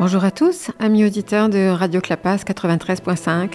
Bonjour 0.00 0.24
à 0.24 0.30
tous, 0.30 0.70
amis 0.78 1.04
auditeurs 1.04 1.50
de 1.50 1.68
Radio 1.68 2.00
Clapas 2.00 2.36
93.5. 2.36 3.50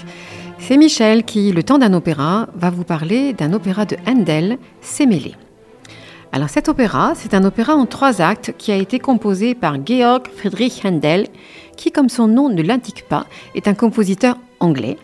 C'est 0.59 0.77
Michel 0.77 1.23
qui, 1.23 1.51
le 1.51 1.63
temps 1.63 1.79
d'un 1.79 1.91
opéra, 1.91 2.49
va 2.53 2.69
vous 2.69 2.83
parler 2.83 3.33
d'un 3.33 3.51
opéra 3.51 3.85
de 3.85 3.97
Handel, 4.05 4.59
Sémélé. 4.79 5.33
Alors 6.31 6.49
cet 6.49 6.69
opéra, 6.69 7.13
c'est 7.15 7.33
un 7.33 7.43
opéra 7.45 7.73
en 7.73 7.87
trois 7.87 8.21
actes 8.21 8.53
qui 8.59 8.71
a 8.71 8.75
été 8.75 8.99
composé 8.99 9.55
par 9.55 9.83
Georg 9.83 10.27
Friedrich 10.37 10.85
Handel, 10.85 11.29
qui, 11.77 11.91
comme 11.91 12.09
son 12.09 12.27
nom 12.27 12.49
ne 12.49 12.61
l'indique 12.61 13.07
pas, 13.07 13.25
est 13.55 13.67
un 13.67 13.73
compositeur 13.73 14.37
anglais. 14.59 14.99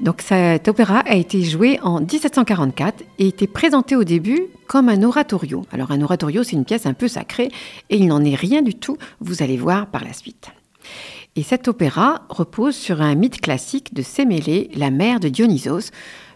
Donc 0.00 0.20
cet 0.20 0.68
opéra 0.68 0.98
a 1.06 1.14
été 1.14 1.40
joué 1.40 1.80
en 1.82 2.00
1744 2.00 3.02
et 3.18 3.28
été 3.28 3.46
présenté 3.46 3.96
au 3.96 4.04
début 4.04 4.42
comme 4.68 4.90
un 4.90 5.02
oratorio. 5.02 5.64
Alors 5.72 5.90
un 5.90 6.02
oratorio, 6.02 6.42
c'est 6.42 6.52
une 6.52 6.66
pièce 6.66 6.84
un 6.84 6.92
peu 6.92 7.08
sacrée 7.08 7.48
et 7.88 7.96
il 7.96 8.08
n'en 8.08 8.22
est 8.22 8.34
rien 8.34 8.60
du 8.60 8.74
tout, 8.74 8.98
vous 9.20 9.42
allez 9.42 9.56
voir 9.56 9.86
par 9.86 10.04
la 10.04 10.12
suite. 10.12 10.50
Et 11.36 11.42
cet 11.42 11.68
opéra 11.68 12.22
repose 12.28 12.76
sur 12.76 13.00
un 13.00 13.14
mythe 13.14 13.40
classique 13.40 13.94
de 13.94 14.02
Sémélé, 14.02 14.70
la 14.74 14.90
mère 14.90 15.20
de 15.20 15.28
Dionysos. 15.28 15.90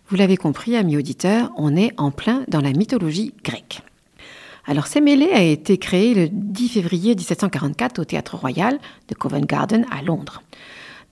Vous 0.08 0.16
l'avez 0.16 0.36
compris, 0.36 0.76
amis 0.76 0.96
auditeurs, 0.96 1.50
on 1.56 1.76
est 1.76 1.92
en 1.96 2.10
plein 2.10 2.44
dans 2.48 2.60
la 2.60 2.72
mythologie 2.72 3.34
grecque. 3.44 3.82
Alors 4.66 4.86
Sémélé 4.86 5.30
a 5.32 5.42
été 5.42 5.78
créé 5.78 6.14
le 6.14 6.28
10 6.30 6.68
février 6.68 7.14
1744 7.14 8.00
au 8.00 8.04
Théâtre 8.04 8.36
Royal 8.36 8.78
de 9.08 9.14
Covent 9.14 9.46
Garden 9.46 9.86
à 9.90 10.02
Londres 10.02 10.42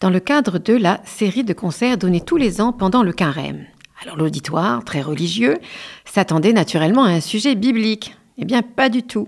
dans 0.00 0.10
le 0.10 0.20
cadre 0.20 0.58
de 0.58 0.74
la 0.74 1.00
série 1.05 1.44
de 1.44 1.52
concerts 1.52 1.98
donnés 1.98 2.20
tous 2.20 2.36
les 2.36 2.60
ans 2.60 2.72
pendant 2.72 3.02
le 3.02 3.12
carême. 3.12 3.64
Alors 4.02 4.16
l'auditoire, 4.16 4.84
très 4.84 5.00
religieux, 5.00 5.56
s'attendait 6.05 6.52
naturellement 6.52 7.05
à 7.05 7.10
un 7.10 7.20
sujet 7.20 7.55
biblique. 7.55 8.14
Eh 8.36 8.44
bien, 8.44 8.62
pas 8.62 8.88
du 8.88 9.02
tout. 9.02 9.27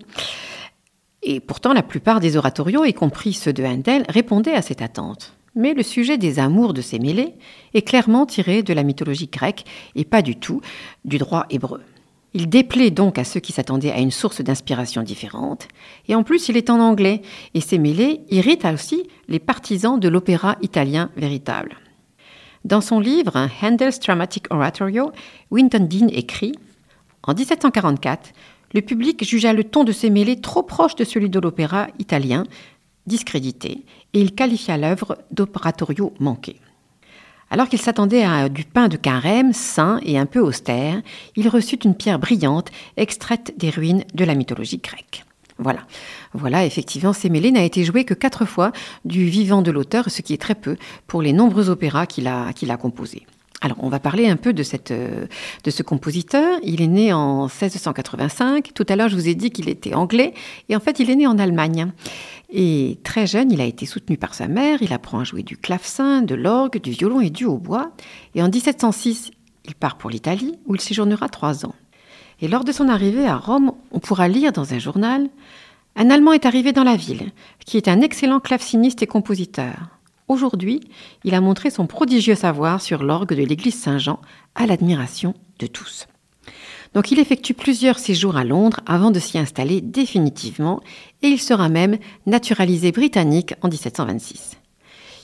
Et 1.28 1.40
pourtant, 1.40 1.72
la 1.72 1.82
plupart 1.82 2.20
des 2.20 2.36
oratorios, 2.36 2.84
y 2.84 2.94
compris 2.94 3.32
ceux 3.32 3.52
de 3.52 3.64
Handel, 3.64 4.04
répondaient 4.08 4.54
à 4.54 4.62
cette 4.62 4.80
attente. 4.80 5.34
Mais 5.56 5.74
le 5.74 5.82
sujet 5.82 6.18
des 6.18 6.38
amours 6.38 6.72
de 6.72 6.80
ces 6.80 7.00
mêlées 7.00 7.34
est 7.74 7.82
clairement 7.82 8.26
tiré 8.26 8.62
de 8.62 8.72
la 8.72 8.84
mythologie 8.84 9.26
grecque 9.26 9.64
et 9.96 10.04
pas 10.04 10.22
du 10.22 10.36
tout 10.36 10.60
du 11.04 11.18
droit 11.18 11.46
hébreu. 11.50 11.82
Il 12.32 12.48
déplaît 12.48 12.92
donc 12.92 13.18
à 13.18 13.24
ceux 13.24 13.40
qui 13.40 13.52
s'attendaient 13.52 13.90
à 13.90 13.98
une 13.98 14.12
source 14.12 14.40
d'inspiration 14.40 15.02
différente, 15.02 15.66
et 16.06 16.14
en 16.14 16.22
plus 16.22 16.48
il 16.48 16.56
est 16.56 16.70
en 16.70 16.78
anglais, 16.78 17.22
et 17.54 17.60
ces 17.60 17.78
mêlées 17.78 18.20
irritent 18.30 18.66
aussi 18.66 19.08
les 19.26 19.40
partisans 19.40 19.98
de 19.98 20.08
l'opéra 20.08 20.56
italien 20.62 21.10
véritable. 21.16 21.76
Dans 22.64 22.80
son 22.80 23.00
livre 23.00 23.48
Handel's 23.62 23.98
Dramatic 23.98 24.46
Oratorio, 24.50 25.10
Winton 25.50 25.88
Dean 25.90 26.08
écrit 26.08 26.52
En 27.24 27.34
1744, 27.34 28.32
le 28.76 28.82
public 28.82 29.24
jugea 29.24 29.54
le 29.54 29.64
ton 29.64 29.84
de 29.84 29.92
ces 29.92 30.10
mêlées 30.10 30.38
trop 30.38 30.62
proche 30.62 30.96
de 30.96 31.04
celui 31.04 31.30
de 31.30 31.40
l'opéra 31.40 31.88
italien, 31.98 32.44
discrédité, 33.06 33.86
et 34.12 34.20
il 34.20 34.34
qualifia 34.34 34.76
l'œuvre 34.76 35.16
d'opératorio 35.30 36.12
manqué. 36.20 36.60
Alors 37.48 37.70
qu'il 37.70 37.80
s'attendait 37.80 38.24
à 38.24 38.50
du 38.50 38.64
pain 38.64 38.88
de 38.88 38.98
carême, 38.98 39.54
sain 39.54 39.98
et 40.02 40.18
un 40.18 40.26
peu 40.26 40.40
austère, 40.40 41.00
il 41.36 41.48
reçut 41.48 41.78
une 41.84 41.94
pierre 41.94 42.18
brillante 42.18 42.70
extraite 42.98 43.54
des 43.56 43.70
ruines 43.70 44.04
de 44.12 44.24
la 44.26 44.34
mythologie 44.34 44.76
grecque. 44.76 45.24
Voilà. 45.56 45.80
Voilà, 46.34 46.66
effectivement, 46.66 47.14
Sémélé 47.14 47.52
n'a 47.52 47.64
été 47.64 47.82
joué 47.82 48.04
que 48.04 48.12
quatre 48.12 48.44
fois 48.44 48.72
du 49.06 49.24
vivant 49.24 49.62
de 49.62 49.70
l'auteur, 49.70 50.10
ce 50.10 50.20
qui 50.20 50.34
est 50.34 50.42
très 50.42 50.54
peu 50.54 50.76
pour 51.06 51.22
les 51.22 51.32
nombreux 51.32 51.70
opéras 51.70 52.04
qu'il 52.04 52.28
a 52.28 52.76
composés. 52.78 53.26
Alors, 53.62 53.78
on 53.80 53.88
va 53.88 53.98
parler 53.98 54.28
un 54.28 54.36
peu 54.36 54.52
de, 54.52 54.62
euh, 54.90 55.26
ce 55.66 55.82
compositeur. 55.82 56.58
Il 56.62 56.82
est 56.82 56.86
né 56.86 57.12
en 57.12 57.44
1685. 57.44 58.72
Tout 58.74 58.84
à 58.88 58.96
l'heure, 58.96 59.08
je 59.08 59.16
vous 59.16 59.28
ai 59.28 59.34
dit 59.34 59.50
qu'il 59.50 59.68
était 59.68 59.94
anglais. 59.94 60.34
Et 60.68 60.76
en 60.76 60.80
fait, 60.80 61.00
il 61.00 61.10
est 61.10 61.16
né 61.16 61.26
en 61.26 61.38
Allemagne. 61.38 61.92
Et 62.50 62.98
très 63.02 63.26
jeune, 63.26 63.50
il 63.50 63.60
a 63.60 63.64
été 63.64 63.86
soutenu 63.86 64.18
par 64.18 64.34
sa 64.34 64.46
mère. 64.46 64.82
Il 64.82 64.92
apprend 64.92 65.20
à 65.20 65.24
jouer 65.24 65.42
du 65.42 65.56
clavecin, 65.56 66.22
de 66.22 66.34
l'orgue, 66.34 66.80
du 66.80 66.90
violon 66.90 67.20
et 67.20 67.30
du 67.30 67.46
hautbois. 67.46 67.92
Et 68.34 68.42
en 68.42 68.48
1706, 68.48 69.30
il 69.64 69.74
part 69.74 69.96
pour 69.96 70.10
l'Italie, 70.10 70.54
où 70.66 70.74
il 70.74 70.80
séjournera 70.80 71.28
trois 71.28 71.64
ans. 71.64 71.74
Et 72.40 72.48
lors 72.48 72.64
de 72.64 72.72
son 72.72 72.88
arrivée 72.88 73.26
à 73.26 73.36
Rome, 73.36 73.72
on 73.90 73.98
pourra 73.98 74.28
lire 74.28 74.52
dans 74.52 74.74
un 74.74 74.78
journal 74.78 75.28
Un 75.96 76.10
Allemand 76.10 76.32
est 76.32 76.44
arrivé 76.44 76.72
dans 76.72 76.84
la 76.84 76.96
ville, 76.96 77.32
qui 77.64 77.78
est 77.78 77.88
un 77.88 78.02
excellent 78.02 78.40
claveciniste 78.40 79.02
et 79.02 79.06
compositeur. 79.06 79.95
Aujourd'hui, 80.28 80.80
il 81.24 81.34
a 81.34 81.40
montré 81.40 81.70
son 81.70 81.86
prodigieux 81.86 82.34
savoir 82.34 82.80
sur 82.80 83.02
l'orgue 83.02 83.34
de 83.34 83.42
l'église 83.42 83.78
Saint-Jean 83.78 84.20
à 84.54 84.66
l'admiration 84.66 85.34
de 85.60 85.66
tous. 85.66 86.08
Donc 86.94 87.12
il 87.12 87.18
effectue 87.18 87.54
plusieurs 87.54 87.98
séjours 87.98 88.36
à 88.36 88.44
Londres 88.44 88.80
avant 88.86 89.10
de 89.10 89.20
s'y 89.20 89.38
installer 89.38 89.80
définitivement 89.80 90.80
et 91.22 91.28
il 91.28 91.40
sera 91.40 91.68
même 91.68 91.98
naturalisé 92.26 92.90
britannique 92.90 93.54
en 93.62 93.68
1726. 93.68 94.56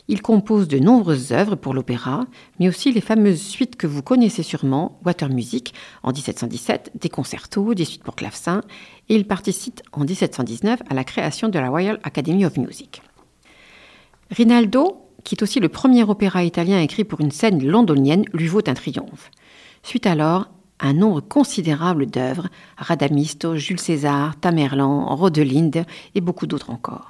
Il 0.09 0.21
compose 0.21 0.69
de 0.69 0.79
nombreuses 0.79 1.33
œuvres 1.33 1.55
pour 1.55 1.75
l'opéra, 1.75 2.27
mais 2.59 2.69
aussi 2.69 2.93
les 2.93 3.01
fameuses 3.01 3.41
suites 3.41 3.77
que 3.77 3.87
vous 3.87 4.03
connaissez 4.03 4.43
sûrement, 4.43 5.01
Water 5.05 5.29
Music 5.29 5.75
en 6.03 6.13
1717, 6.13 6.93
des 7.01 7.09
concertos, 7.09 7.75
des 7.75 7.85
suites 7.85 8.03
pour 8.03 8.17
clavecin, 8.17 8.63
et 9.09 9.15
il 9.15 9.27
participe 9.27 9.81
en 9.93 10.01
1719 10.01 10.83
à 10.91 10.95
la 10.95 11.05
création 11.05 11.49
de 11.49 11.59
la 11.59 11.69
Royal 11.69 12.01
Academy 12.03 12.45
of 12.45 12.57
Music. 12.57 13.01
Rinaldo, 14.33 15.11
qui 15.25 15.35
est 15.35 15.43
aussi 15.43 15.61
le 15.61 15.69
premier 15.69 16.05
opéra 16.05 16.43
italien 16.43 16.81
écrit 16.81 17.05
pour 17.05 17.21
une 17.21 17.31
scène 17.31 17.63
londonienne, 17.63 18.25
lui 18.33 18.47
vaut 18.47 18.67
un 18.67 18.73
triomphe. 18.73 19.31
Suite 19.83 20.07
alors 20.07 20.49
un 20.81 20.95
nombre 20.95 21.21
considérable 21.21 22.07
d'œuvres, 22.07 22.49
Radamisto, 22.79 23.57
Jules 23.57 23.79
César, 23.79 24.35
Tamerlan, 24.41 25.15
Rodelinde 25.15 25.85
et 26.15 26.21
beaucoup 26.23 26.47
d'autres 26.47 26.71
encore. 26.71 27.09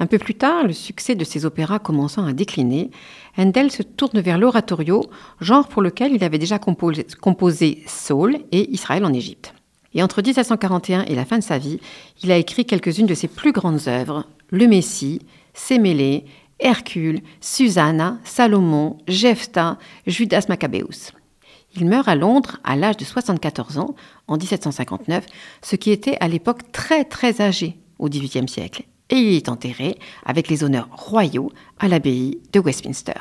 Un 0.00 0.06
peu 0.06 0.18
plus 0.18 0.34
tard, 0.34 0.64
le 0.64 0.72
succès 0.72 1.14
de 1.14 1.22
ces 1.22 1.44
opéras 1.44 1.78
commençant 1.78 2.24
à 2.24 2.32
décliner, 2.32 2.90
Handel 3.36 3.70
se 3.70 3.82
tourne 3.82 4.20
vers 4.20 4.38
l'oratorio, 4.38 5.04
genre 5.40 5.68
pour 5.68 5.82
lequel 5.82 6.12
il 6.14 6.24
avait 6.24 6.38
déjà 6.38 6.58
composé, 6.58 7.06
composé 7.20 7.82
Saul 7.86 8.38
et 8.52 8.72
Israël 8.72 9.04
en 9.04 9.12
Égypte. 9.12 9.54
Et 9.92 10.02
entre 10.02 10.22
1741 10.22 11.04
et 11.04 11.14
la 11.14 11.26
fin 11.26 11.38
de 11.38 11.44
sa 11.44 11.58
vie, 11.58 11.78
il 12.22 12.32
a 12.32 12.38
écrit 12.38 12.64
quelques-unes 12.64 13.06
de 13.06 13.14
ses 13.14 13.28
plus 13.28 13.52
grandes 13.52 13.86
œuvres, 13.86 14.24
Le 14.50 14.66
Messie, 14.66 15.20
Sémélé, 15.52 16.24
Hercule, 16.60 17.20
Susanna, 17.40 18.18
Salomon, 18.24 18.98
Jephthah, 19.08 19.78
Judas 20.06 20.46
Maccabéus. 20.48 21.12
Il 21.76 21.86
meurt 21.86 22.06
à 22.06 22.14
Londres 22.14 22.58
à 22.62 22.76
l'âge 22.76 22.96
de 22.96 23.04
74 23.04 23.78
ans, 23.78 23.94
en 24.28 24.36
1759, 24.36 25.26
ce 25.62 25.76
qui 25.76 25.90
était 25.90 26.16
à 26.20 26.28
l'époque 26.28 26.70
très 26.70 27.04
très 27.04 27.40
âgé 27.40 27.76
au 27.98 28.08
XVIIIe 28.08 28.48
siècle, 28.48 28.84
et 29.10 29.16
il 29.16 29.34
est 29.34 29.48
enterré 29.48 29.98
avec 30.24 30.48
les 30.48 30.62
honneurs 30.62 30.88
royaux 30.92 31.50
à 31.78 31.88
l'abbaye 31.88 32.38
de 32.52 32.60
Westminster. 32.60 33.14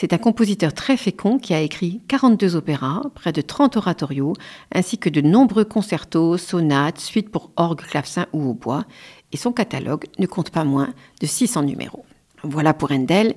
C'est 0.00 0.14
un 0.14 0.18
compositeur 0.18 0.72
très 0.72 0.96
fécond 0.96 1.38
qui 1.38 1.52
a 1.52 1.60
écrit 1.60 2.00
42 2.08 2.56
opéras, 2.56 3.02
près 3.14 3.32
de 3.32 3.42
30 3.42 3.76
oratorios, 3.76 4.32
ainsi 4.74 4.96
que 4.96 5.10
de 5.10 5.20
nombreux 5.20 5.66
concertos, 5.66 6.38
sonates, 6.38 6.98
suites 6.98 7.28
pour 7.28 7.50
orgue, 7.56 7.82
clavecin 7.82 8.24
ou 8.32 8.50
hautbois, 8.50 8.86
et 9.30 9.36
son 9.36 9.52
catalogue 9.52 10.06
ne 10.18 10.24
compte 10.24 10.50
pas 10.50 10.64
moins 10.64 10.88
de 11.20 11.26
600 11.26 11.64
numéros. 11.64 12.06
Voilà 12.42 12.74
pour 12.74 12.90
Handel, 12.90 13.34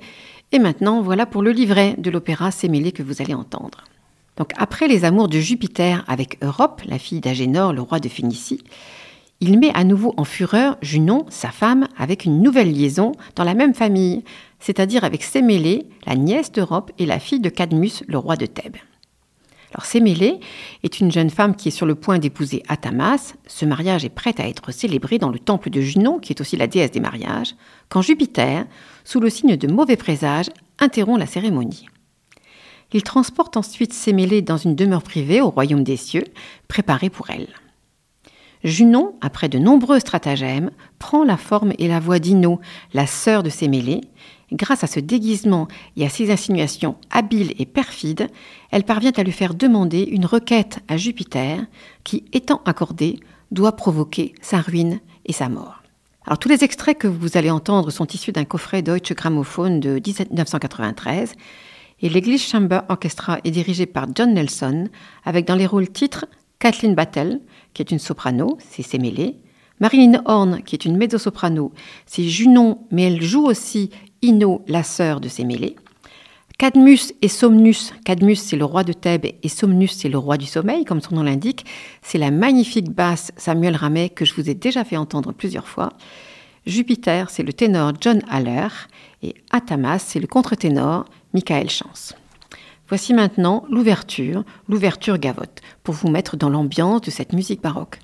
et 0.52 0.60
maintenant, 0.60 1.02
voilà 1.02 1.26
pour 1.26 1.42
le 1.42 1.52
livret 1.52 1.96
de 1.98 2.12
l'opéra 2.12 2.52
Sémélé 2.52 2.92
que 2.92 3.04
vous 3.04 3.22
allez 3.22 3.34
entendre. 3.34 3.84
Donc, 4.38 4.52
après 4.58 4.88
les 4.88 5.06
amours 5.06 5.28
de 5.28 5.40
Jupiter 5.40 6.04
avec 6.08 6.38
Europe, 6.44 6.82
la 6.86 7.00
fille 7.00 7.22
d'Agénor, 7.22 7.74
le 7.74 7.82
roi 7.82 8.00
de 8.00 8.10
Phénicie, 8.10 8.64
il 9.40 9.60
met 9.60 9.72
à 9.74 9.84
nouveau 9.84 10.14
en 10.16 10.24
fureur 10.24 10.78
Junon, 10.82 11.26
sa 11.30 11.50
femme, 11.50 11.88
avec 11.98 12.26
une 12.26 12.42
nouvelle 12.42 12.72
liaison 12.72 13.12
dans 13.36 13.44
la 13.44 13.56
même 13.56 13.74
famille, 13.74 14.24
c'est-à-dire 14.60 15.04
avec 15.04 15.24
Sémélé, 15.24 15.88
la 16.06 16.16
nièce 16.16 16.52
d'Europe 16.52 16.92
et 16.98 17.06
la 17.06 17.20
fille 17.20 17.42
de 17.42 17.50
Cadmus, 17.50 18.04
le 18.08 18.18
roi 18.18 18.36
de 18.36 18.46
Thèbes. 18.46 18.78
Alors 19.74 19.86
est 20.84 21.00
une 21.00 21.12
jeune 21.12 21.32
femme 21.32 21.56
qui 21.56 21.70
est 21.70 21.72
sur 21.72 21.88
le 21.88 21.96
point 21.96 22.20
d'épouser 22.20 22.62
Athamas. 22.68 23.34
Ce 23.48 23.66
mariage 23.66 24.06
est 24.06 24.10
prêt 24.10 24.36
à 24.38 24.48
être 24.48 24.72
célébré 24.72 25.18
dans 25.18 25.30
le 25.30 25.40
temple 25.40 25.72
de 25.72 25.82
Junon, 25.82 26.20
qui 26.20 26.32
est 26.32 26.42
aussi 26.42 26.58
la 26.58 26.68
déesse 26.68 26.92
des 26.92 27.00
mariages, 27.00 27.56
quand 27.90 28.04
Jupiter, 28.04 28.66
sous 29.04 29.20
le 29.20 29.32
signe 29.32 29.58
de 29.58 29.68
mauvais 29.68 29.98
présages, 29.98 30.52
interrompt 30.80 31.20
la 31.20 31.26
cérémonie. 31.26 31.88
Il 32.92 33.02
transporte 33.02 33.58
ensuite 33.58 33.94
Sémélé 33.94 34.44
dans 34.44 34.58
une 34.58 34.76
demeure 34.76 35.02
privée 35.02 35.42
au 35.42 35.50
royaume 35.50 35.84
des 35.84 35.98
cieux, 35.98 36.26
préparée 36.68 37.10
pour 37.10 37.32
elle. 37.32 37.48
Junon, 38.64 39.16
après 39.22 39.50
de 39.50 39.58
nombreux 39.58 40.00
stratagèmes, 40.00 40.70
prend 41.00 41.24
la 41.24 41.38
forme 41.38 41.74
et 41.80 41.88
la 41.88 42.00
voix 42.00 42.20
d'Ino, 42.20 42.62
la 42.94 43.08
sœur 43.08 43.42
de 43.42 43.50
Sémélé, 43.50 44.02
Grâce 44.54 44.84
à 44.84 44.88
ce 44.88 45.00
déguisement 45.00 45.68
et 45.98 46.06
à 46.06 46.10
ses 46.10 46.32
insinuations 46.32 46.96
habiles 47.10 47.56
et 47.58 47.66
perfides, 47.66 48.28
elle 48.70 48.84
parvient 48.84 49.12
à 49.18 49.24
lui 49.24 49.32
faire 49.32 49.56
demander 49.56 50.04
une 50.04 50.28
requête 50.28 50.80
à 50.88 50.96
Jupiter 50.96 51.66
qui, 52.04 52.26
étant 52.34 52.62
accordée, 52.66 53.20
doit 53.52 53.76
provoquer 53.76 54.36
sa 54.42 54.62
ruine 54.62 55.00
et 55.26 55.34
sa 55.34 55.50
mort. 55.50 55.82
Alors 56.26 56.38
tous 56.38 56.50
les 56.50 56.64
extraits 56.64 56.98
que 56.98 57.08
vous 57.08 57.36
allez 57.36 57.50
entendre 57.50 57.90
sont 57.90 58.06
issus 58.06 58.32
d'un 58.32 58.46
coffret 58.46 58.84
Deutsche 58.84 59.14
Grammophon 59.14 59.80
de 59.80 59.94
1993 59.96 61.34
et 62.02 62.10
l'Église 62.10 62.44
Chamber 62.44 62.82
Orchestra 62.90 63.40
est 63.44 63.52
dirigée 63.52 63.88
par 63.88 64.06
John 64.14 64.34
Nelson 64.36 64.88
avec 65.26 65.48
dans 65.48 65.56
les 65.56 65.66
rôles 65.66 65.90
titres 65.90 66.28
Kathleen 66.60 66.94
Battle, 66.94 67.42
qui 67.74 67.82
est 67.82 67.92
une 67.92 68.00
soprano, 68.00 68.58
c'est 68.60 68.84
Sémélé, 68.84 69.36
Marilyn 69.80 70.22
Horn, 70.26 70.62
qui 70.64 70.76
est 70.76 70.86
une 70.86 70.96
mezzo-soprano, 70.96 71.74
c'est 72.06 72.24
Junon, 72.24 72.86
mais 72.92 73.04
elle 73.04 73.22
joue 73.22 73.46
aussi 73.46 73.90
Ino, 74.24 74.64
la 74.68 74.84
sœur 74.84 75.20
de 75.20 75.28
Sémélé. 75.28 75.76
Cadmus 76.58 77.12
et 77.22 77.28
Somnus, 77.28 77.94
Cadmus 78.06 78.38
c'est 78.38 78.56
le 78.56 78.64
roi 78.64 78.86
de 78.86 78.94
Thèbes 78.94 79.26
et 79.26 79.50
Somnus 79.50 79.98
c'est 79.98 80.08
le 80.08 80.18
roi 80.18 80.38
du 80.38 80.46
sommeil, 80.46 80.86
comme 80.86 81.02
son 81.02 81.16
nom 81.16 81.24
l'indique, 81.24 81.66
c'est 82.02 82.18
la 82.18 82.32
magnifique 82.32 82.90
basse 82.90 83.34
Samuel 83.36 83.76
Ramet 83.76 84.08
que 84.08 84.24
je 84.24 84.34
vous 84.34 84.50
ai 84.50 84.54
déjà 84.54 84.86
fait 84.86 84.96
entendre 84.96 85.34
plusieurs 85.34 85.68
fois. 85.68 85.90
Jupiter 86.66 87.30
c'est 87.32 87.44
le 87.44 87.52
ténor 87.52 87.92
John 88.00 88.22
Haller 88.30 88.70
et 89.24 89.36
Atamas 89.52 90.00
c'est 90.00 90.22
le 90.22 90.28
contre-ténor 90.28 91.04
Michael 91.34 91.70
Chance. 91.70 92.16
Voici 92.88 93.14
maintenant 93.14 93.66
l'ouverture, 93.70 94.46
l'ouverture 94.70 95.18
gavotte, 95.18 95.60
pour 95.84 95.96
vous 95.96 96.10
mettre 96.10 96.38
dans 96.38 96.50
l'ambiance 96.50 97.02
de 97.02 97.12
cette 97.12 97.34
musique 97.34 97.62
baroque. 97.62 98.00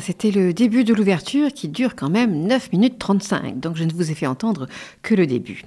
C'était 0.00 0.30
le 0.30 0.52
début 0.52 0.84
de 0.84 0.94
l'ouverture 0.94 1.52
qui 1.52 1.68
dure 1.68 1.96
quand 1.96 2.10
même 2.10 2.46
9 2.46 2.72
minutes 2.72 2.98
35, 2.98 3.60
donc 3.60 3.76
je 3.76 3.84
ne 3.84 3.92
vous 3.92 4.10
ai 4.10 4.14
fait 4.14 4.26
entendre 4.26 4.66
que 5.02 5.14
le 5.14 5.26
début. 5.26 5.64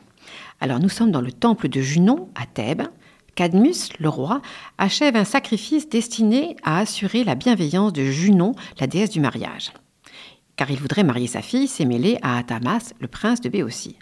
Alors 0.60 0.80
nous 0.80 0.90
sommes 0.90 1.12
dans 1.12 1.22
le 1.22 1.32
temple 1.32 1.70
de 1.70 1.82
Junon 1.82 2.30
à 2.36 2.46
Thèbes. 2.46 2.84
Cadmus, 3.36 3.90
le 4.00 4.10
roi, 4.10 4.42
achève 4.78 5.16
un 5.16 5.24
sacrifice 5.24 5.90
destiné 5.90 6.56
à 6.64 6.80
assurer 6.80 7.24
la 7.24 7.36
bienveillance 7.36 7.94
de 7.94 8.04
Junon, 8.04 8.54
la 8.80 8.88
déesse 8.88 9.10
du 9.10 9.22
mariage. 9.22 9.72
Car 10.56 10.70
il 10.70 10.78
voudrait 10.78 11.04
marier 11.04 11.28
sa 11.28 11.42
fille, 11.42 11.68
Sémélé, 11.68 12.18
à 12.22 12.38
Atamas, 12.38 12.94
le 13.00 13.08
prince 13.08 13.42
de 13.42 13.50
Béotie. 13.50 13.98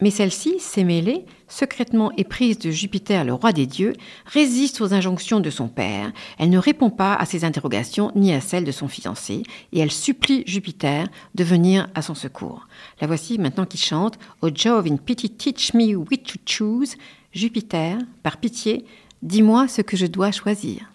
Mais 0.00 0.10
celle-ci, 0.10 0.56
Sémélé, 0.58 1.24
secrètement 1.46 2.10
éprise 2.16 2.58
de 2.58 2.70
Jupiter, 2.70 3.24
le 3.24 3.32
roi 3.32 3.52
des 3.52 3.66
dieux, 3.66 3.92
résiste 4.26 4.80
aux 4.80 4.92
injonctions 4.92 5.38
de 5.38 5.50
son 5.50 5.68
père. 5.68 6.12
Elle 6.38 6.50
ne 6.50 6.58
répond 6.58 6.90
pas 6.90 7.14
à 7.14 7.24
ses 7.26 7.44
interrogations 7.44 8.10
ni 8.16 8.32
à 8.32 8.40
celles 8.40 8.64
de 8.64 8.72
son 8.72 8.88
fiancé, 8.88 9.44
et 9.72 9.78
elle 9.78 9.92
supplie 9.92 10.42
Jupiter 10.46 11.06
de 11.36 11.44
venir 11.44 11.88
à 11.94 12.02
son 12.02 12.14
secours. 12.14 12.66
La 13.00 13.06
voici 13.06 13.38
maintenant 13.38 13.66
qui 13.66 13.78
chante 13.78 14.18
O 14.42 14.48
Jove 14.52 14.88
in 14.90 14.96
pity 14.96 15.30
teach 15.30 15.74
me 15.74 15.94
which 15.94 16.24
to 16.24 16.38
choose. 16.44 16.96
Jupiter, 17.32 17.98
par 18.22 18.38
pitié, 18.38 18.84
dis-moi 19.22 19.68
ce 19.68 19.80
que 19.80 19.96
je 19.96 20.06
dois 20.06 20.32
choisir. 20.32 20.90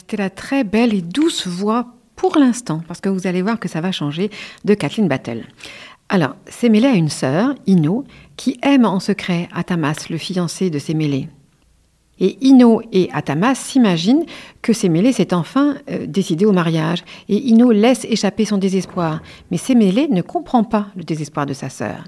C'était 0.00 0.16
la 0.16 0.30
très 0.30 0.64
belle 0.64 0.94
et 0.94 1.02
douce 1.02 1.46
voix 1.46 1.88
pour 2.16 2.38
l'instant, 2.38 2.80
parce 2.88 3.00
que 3.00 3.10
vous 3.10 3.26
allez 3.26 3.42
voir 3.42 3.60
que 3.60 3.68
ça 3.68 3.82
va 3.82 3.92
changer, 3.92 4.30
de 4.64 4.72
Kathleen 4.74 5.08
Battle. 5.08 5.44
Alors, 6.08 6.36
Sémélé 6.46 6.86
a 6.86 6.94
une 6.94 7.10
sœur, 7.10 7.54
Ino, 7.66 8.04
qui 8.36 8.58
aime 8.62 8.86
en 8.86 8.98
secret 8.98 9.48
Atamas, 9.54 10.06
le 10.08 10.16
fiancé 10.16 10.70
de 10.70 10.78
Sémélé. 10.78 11.28
Et 12.18 12.38
Ino 12.40 12.80
et 12.92 13.10
Atamas 13.12 13.54
s'imaginent 13.54 14.24
que 14.62 14.72
Sémélé 14.72 15.12
s'est 15.12 15.34
enfin 15.34 15.76
euh, 15.90 16.06
décidé 16.06 16.46
au 16.46 16.52
mariage, 16.52 17.04
et 17.28 17.36
Ino 17.36 17.70
laisse 17.70 18.06
échapper 18.06 18.46
son 18.46 18.56
désespoir. 18.56 19.20
Mais 19.50 19.58
Sémélé 19.58 20.08
ne 20.08 20.22
comprend 20.22 20.64
pas 20.64 20.88
le 20.96 21.04
désespoir 21.04 21.44
de 21.44 21.52
sa 21.52 21.68
sœur. 21.68 22.04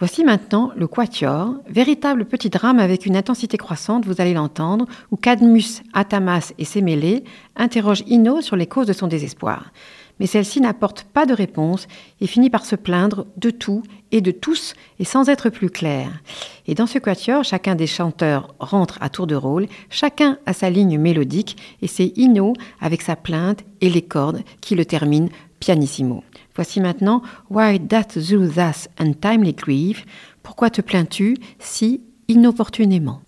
Voici 0.00 0.24
maintenant 0.24 0.72
le 0.76 0.86
Quatuor, 0.86 1.56
véritable 1.68 2.24
petit 2.24 2.48
drame 2.48 2.78
avec 2.78 3.04
une 3.04 3.18
intensité 3.18 3.58
croissante, 3.58 4.06
vous 4.06 4.22
allez 4.22 4.32
l'entendre, 4.32 4.86
où 5.10 5.16
Cadmus, 5.16 5.82
Atamas 5.92 6.54
et 6.56 6.64
Sémélé 6.64 7.22
interrogent 7.54 8.04
Ino 8.06 8.40
sur 8.40 8.56
les 8.56 8.66
causes 8.66 8.86
de 8.86 8.94
son 8.94 9.08
désespoir. 9.08 9.72
Mais 10.18 10.24
celle-ci 10.24 10.62
n'apporte 10.62 11.02
pas 11.02 11.26
de 11.26 11.34
réponse 11.34 11.86
et 12.22 12.26
finit 12.26 12.48
par 12.48 12.64
se 12.64 12.76
plaindre 12.76 13.26
de 13.36 13.50
tout 13.50 13.82
et 14.10 14.22
de 14.22 14.30
tous 14.30 14.72
et 14.98 15.04
sans 15.04 15.28
être 15.28 15.50
plus 15.50 15.68
claire. 15.68 16.22
Et 16.66 16.74
dans 16.74 16.86
ce 16.86 16.98
quatuor, 16.98 17.44
chacun 17.44 17.74
des 17.74 17.86
chanteurs 17.86 18.54
rentre 18.58 18.96
à 19.02 19.10
tour 19.10 19.26
de 19.26 19.34
rôle, 19.34 19.66
chacun 19.90 20.38
a 20.46 20.54
sa 20.54 20.70
ligne 20.70 20.98
mélodique 20.98 21.58
et 21.82 21.88
c'est 21.88 22.14
Ino 22.16 22.54
avec 22.80 23.02
sa 23.02 23.16
plainte 23.16 23.64
et 23.82 23.90
les 23.90 24.02
cordes 24.02 24.44
qui 24.62 24.76
le 24.76 24.86
terminent 24.86 25.28
pianissimo. 25.58 26.24
Voici 26.60 26.80
maintenant 26.80 27.22
Why 27.48 27.78
doth 27.78 28.18
thou 28.18 28.46
thus 28.46 28.90
untimely 28.98 29.54
grieve? 29.54 30.04
Pourquoi 30.42 30.68
te 30.68 30.82
plains-tu 30.82 31.38
si 31.58 32.02
inopportunément? 32.28 33.22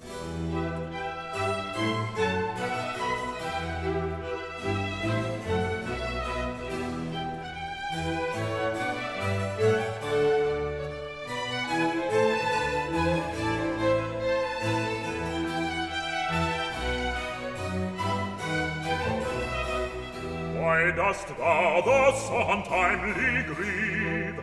Dost 20.91 21.29
thou 21.29 21.81
thus 21.85 22.29
untimely 22.31 23.43
grieve? 23.45 24.39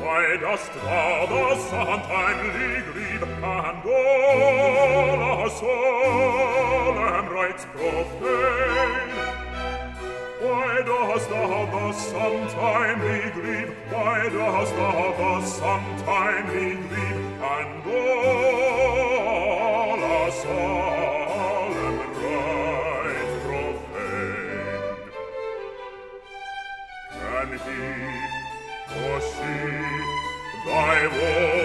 Why 0.00 0.36
dost 0.40 0.72
thou 0.74 1.26
thus 1.26 1.72
untimely 1.72 2.82
grieve, 2.90 3.22
and 3.22 3.84
all 3.84 5.20
our 5.30 5.50
solemn 5.50 7.28
rites 7.28 7.64
profane? 7.72 9.12
Why 10.40 10.82
dost 10.84 11.28
thou 11.30 11.66
thus 11.72 12.12
untimely 12.12 13.30
grieve? 13.32 13.72
Why 13.90 14.28
dost 14.28 14.74
thou 14.74 15.14
thus 15.18 15.58
untimely 15.58 16.70
grieve, 16.88 17.42
and 17.42 17.86
all 17.86 18.78
our 20.02 20.30
solemn 20.32 21.27
an 27.48 27.58
Hieb. 27.58 28.28
Così, 28.88 29.56
thy 30.64 31.06
war 31.16 31.57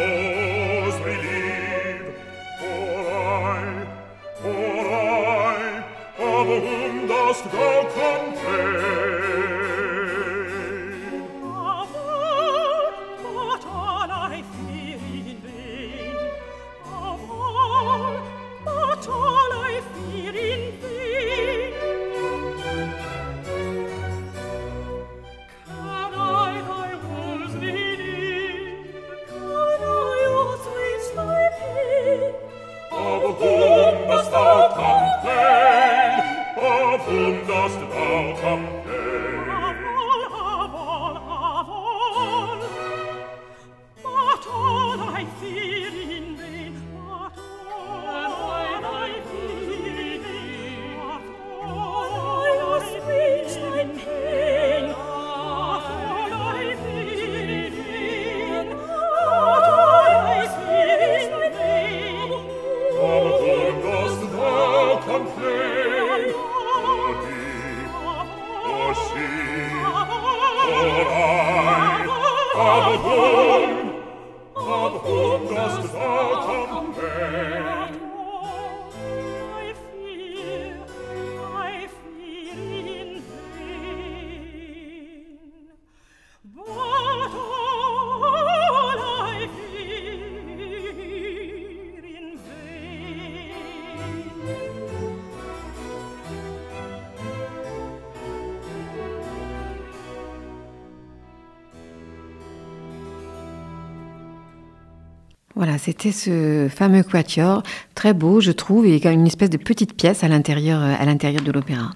c'était 105.84 106.14
ce 106.14 106.70
fameux 106.70 107.04
quatuor, 107.04 107.62
très 107.94 108.14
beau, 108.14 108.40
je 108.40 108.52
trouve, 108.52 108.86
et 108.86 109.06
une 109.06 109.28
espèce 109.28 109.50
de 109.50 109.58
petite 109.58 109.94
pièce 109.94 110.24
à 110.24 110.30
l'intérieur, 110.30 110.82
euh, 110.82 110.96
à 110.98 111.04
l'intérieur 111.04 111.44
de 111.44 111.52
l'opéra. 111.52 111.92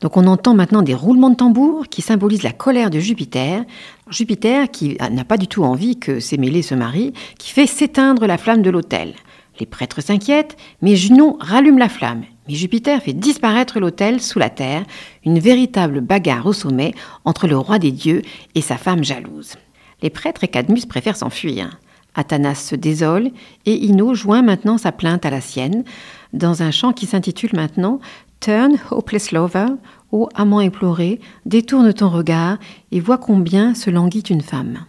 Donc 0.00 0.16
on 0.16 0.24
entend 0.28 0.54
maintenant 0.54 0.82
des 0.82 0.94
roulements 0.94 1.30
de 1.30 1.34
tambour 1.34 1.88
qui 1.88 2.00
symbolisent 2.00 2.44
la 2.44 2.52
colère 2.52 2.90
de 2.90 3.00
Jupiter. 3.00 3.64
Jupiter 4.08 4.70
qui 4.70 4.96
n'a 5.10 5.24
pas 5.24 5.36
du 5.36 5.48
tout 5.48 5.64
envie 5.64 5.98
que 5.98 6.20
Sémélé 6.20 6.62
se 6.62 6.76
marie, 6.76 7.12
qui 7.38 7.50
fait 7.50 7.66
s'éteindre 7.66 8.24
la 8.24 8.38
flamme 8.38 8.62
de 8.62 8.70
l'autel. 8.70 9.14
Les 9.58 9.66
prêtres 9.66 10.00
s'inquiètent, 10.00 10.56
mais 10.80 10.94
Junon 10.94 11.36
rallume 11.40 11.78
la 11.78 11.88
flamme. 11.88 12.22
Mais 12.46 12.54
Jupiter 12.54 13.02
fait 13.02 13.14
disparaître 13.14 13.80
l'autel 13.80 14.20
sous 14.20 14.38
la 14.38 14.50
terre, 14.50 14.84
une 15.26 15.40
véritable 15.40 16.00
bagarre 16.00 16.46
au 16.46 16.52
sommet 16.52 16.94
entre 17.24 17.48
le 17.48 17.58
roi 17.58 17.80
des 17.80 17.90
dieux 17.90 18.22
et 18.54 18.60
sa 18.60 18.76
femme 18.76 19.02
jalouse. 19.02 19.54
Les 20.02 20.10
prêtres 20.10 20.44
et 20.44 20.48
Cadmus 20.48 20.86
préfèrent 20.86 21.16
s'enfuir. 21.16 21.80
Athanas 22.18 22.56
se 22.56 22.74
désole 22.74 23.30
et 23.64 23.74
Ino 23.86 24.12
joint 24.12 24.42
maintenant 24.42 24.76
sa 24.76 24.92
plainte 24.92 25.24
à 25.24 25.30
la 25.30 25.40
sienne 25.40 25.84
dans 26.32 26.62
un 26.62 26.70
chant 26.70 26.92
qui 26.92 27.06
s'intitule 27.06 27.54
maintenant 27.54 28.00
Turn, 28.40 28.76
hopeless 28.90 29.32
lover, 29.32 29.66
ô 30.12 30.28
amant 30.34 30.60
éploré, 30.60 31.20
détourne 31.46 31.92
ton 31.92 32.08
regard 32.08 32.58
et 32.92 33.00
vois 33.00 33.18
combien 33.18 33.74
se 33.74 33.90
languit 33.90 34.20
une 34.20 34.42
femme. 34.42 34.84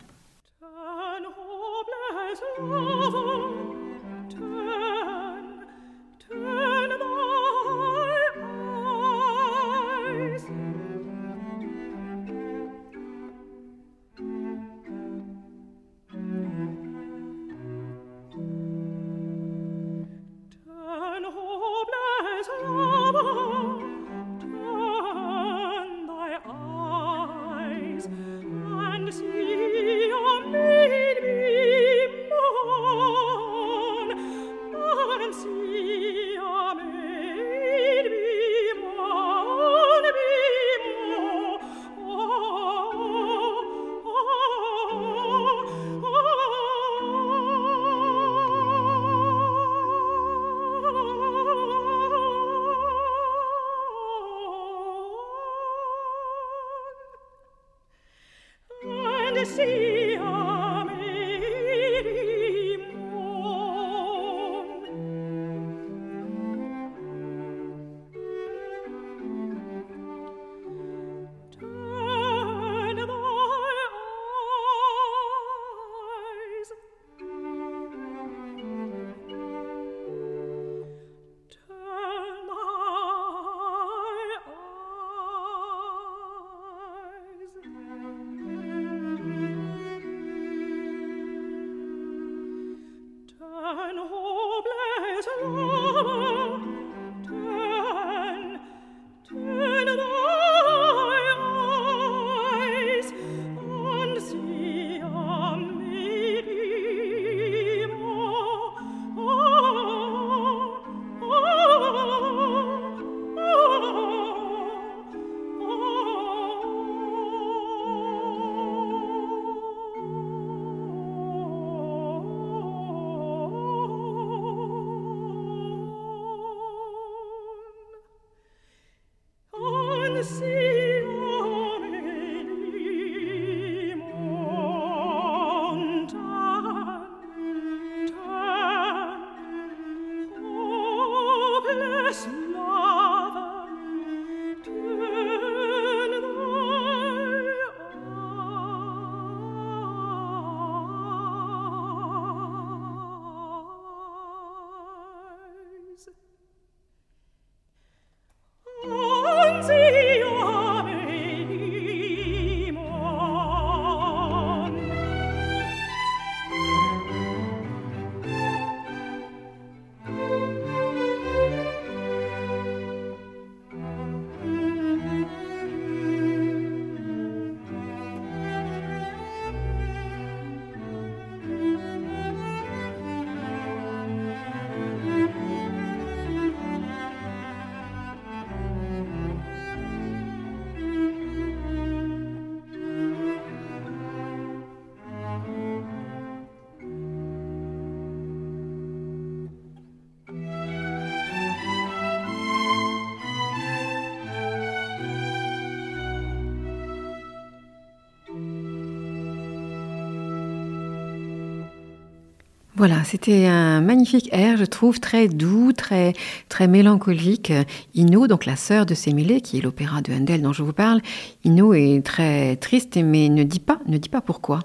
Voilà, 212.79 213.03
c'était 213.03 213.45
un 213.45 213.81
magnifique 213.81 214.29
air, 214.31 214.55
je 214.55 214.63
trouve, 214.63 215.01
très 215.01 215.27
doux, 215.27 215.73
très, 215.73 216.13
très 216.47 216.69
mélancolique. 216.69 217.51
Ino, 217.93 218.25
donc 218.25 218.45
la 218.45 218.55
sœur 218.55 218.85
de 218.85 218.93
Sémilé, 218.93 219.41
qui 219.41 219.57
est 219.57 219.61
l'opéra 219.61 220.01
de 220.01 220.13
Handel 220.13 220.41
dont 220.41 220.53
je 220.53 220.63
vous 220.63 220.71
parle, 220.71 221.01
Ino 221.43 221.73
est 221.73 222.01
très 222.05 222.55
triste, 222.55 222.95
mais 222.95 223.27
ne 223.27 223.43
dit 223.43 223.59
pas, 223.59 223.79
ne 223.87 223.97
dit 223.97 224.07
pas 224.07 224.21
pourquoi. 224.21 224.61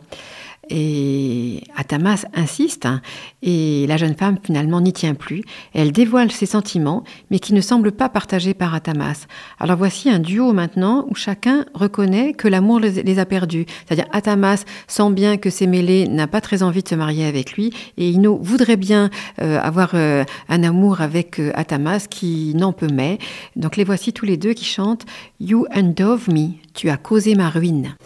Et 0.71 1.63
Atamas 1.77 2.27
insiste, 2.35 2.87
hein, 2.87 3.01
et 3.43 3.87
la 3.87 3.97
jeune 3.97 4.15
femme 4.15 4.39
finalement 4.43 4.81
n'y 4.81 4.93
tient 4.93 5.15
plus. 5.15 5.43
Elle 5.75 5.93
dévoile 5.93 6.31
ses 6.31 6.47
sentiments, 6.47 7.05
mais 7.31 7.39
qui 7.39 7.55
ne 7.55 7.61
semblent 7.61 7.93
pas 7.93 8.09
partagés 8.09 8.55
par 8.55 8.75
Atamas. 8.75 9.27
Alors 9.59 9.77
voici 9.77 10.11
un 10.11 10.19
duo 10.19 10.53
maintenant 10.53 11.07
où 11.09 11.15
chacun 11.15 11.65
reconnaît 11.75 12.33
que 12.33 12.49
l'amour 12.49 12.81
les 12.81 13.19
a 13.19 13.27
perdus. 13.27 13.67
C'est-à-dire 13.87 14.07
Atamas 14.13 14.65
sent 14.87 15.11
bien 15.11 15.37
que 15.37 15.51
Sémélé 15.51 16.09
n'a 16.09 16.27
pas 16.27 16.41
très 16.41 16.63
envie 16.63 16.83
de 16.83 16.89
se 16.89 16.95
marier 16.95 17.27
avec 17.27 17.53
lui, 17.53 17.73
et 17.97 18.11
Ino 18.11 18.39
voudrait 18.41 18.77
bien 18.77 19.11
euh, 19.41 19.59
avoir 19.61 19.91
euh, 19.95 20.25
un 20.49 20.63
amour 20.63 21.01
avec 21.01 21.39
euh, 21.39 21.53
Atamas 21.55 22.07
qui 22.09 22.55
n'en 22.55 22.73
peut 22.73 22.89
mais. 22.93 23.19
Donc 23.57 23.77
les 23.77 23.85
voici 23.85 24.13
tous 24.13 24.27
les 24.27 24.37
deux 24.37 24.53
qui 24.53 24.65
chantent 24.65 25.07
You 25.41 25.67
undove 25.73 26.29
me, 26.31 26.51
tu 26.75 26.91
as 26.91 26.97
causé 26.97 27.35
ma 27.35 27.51
ruine. 27.51 27.97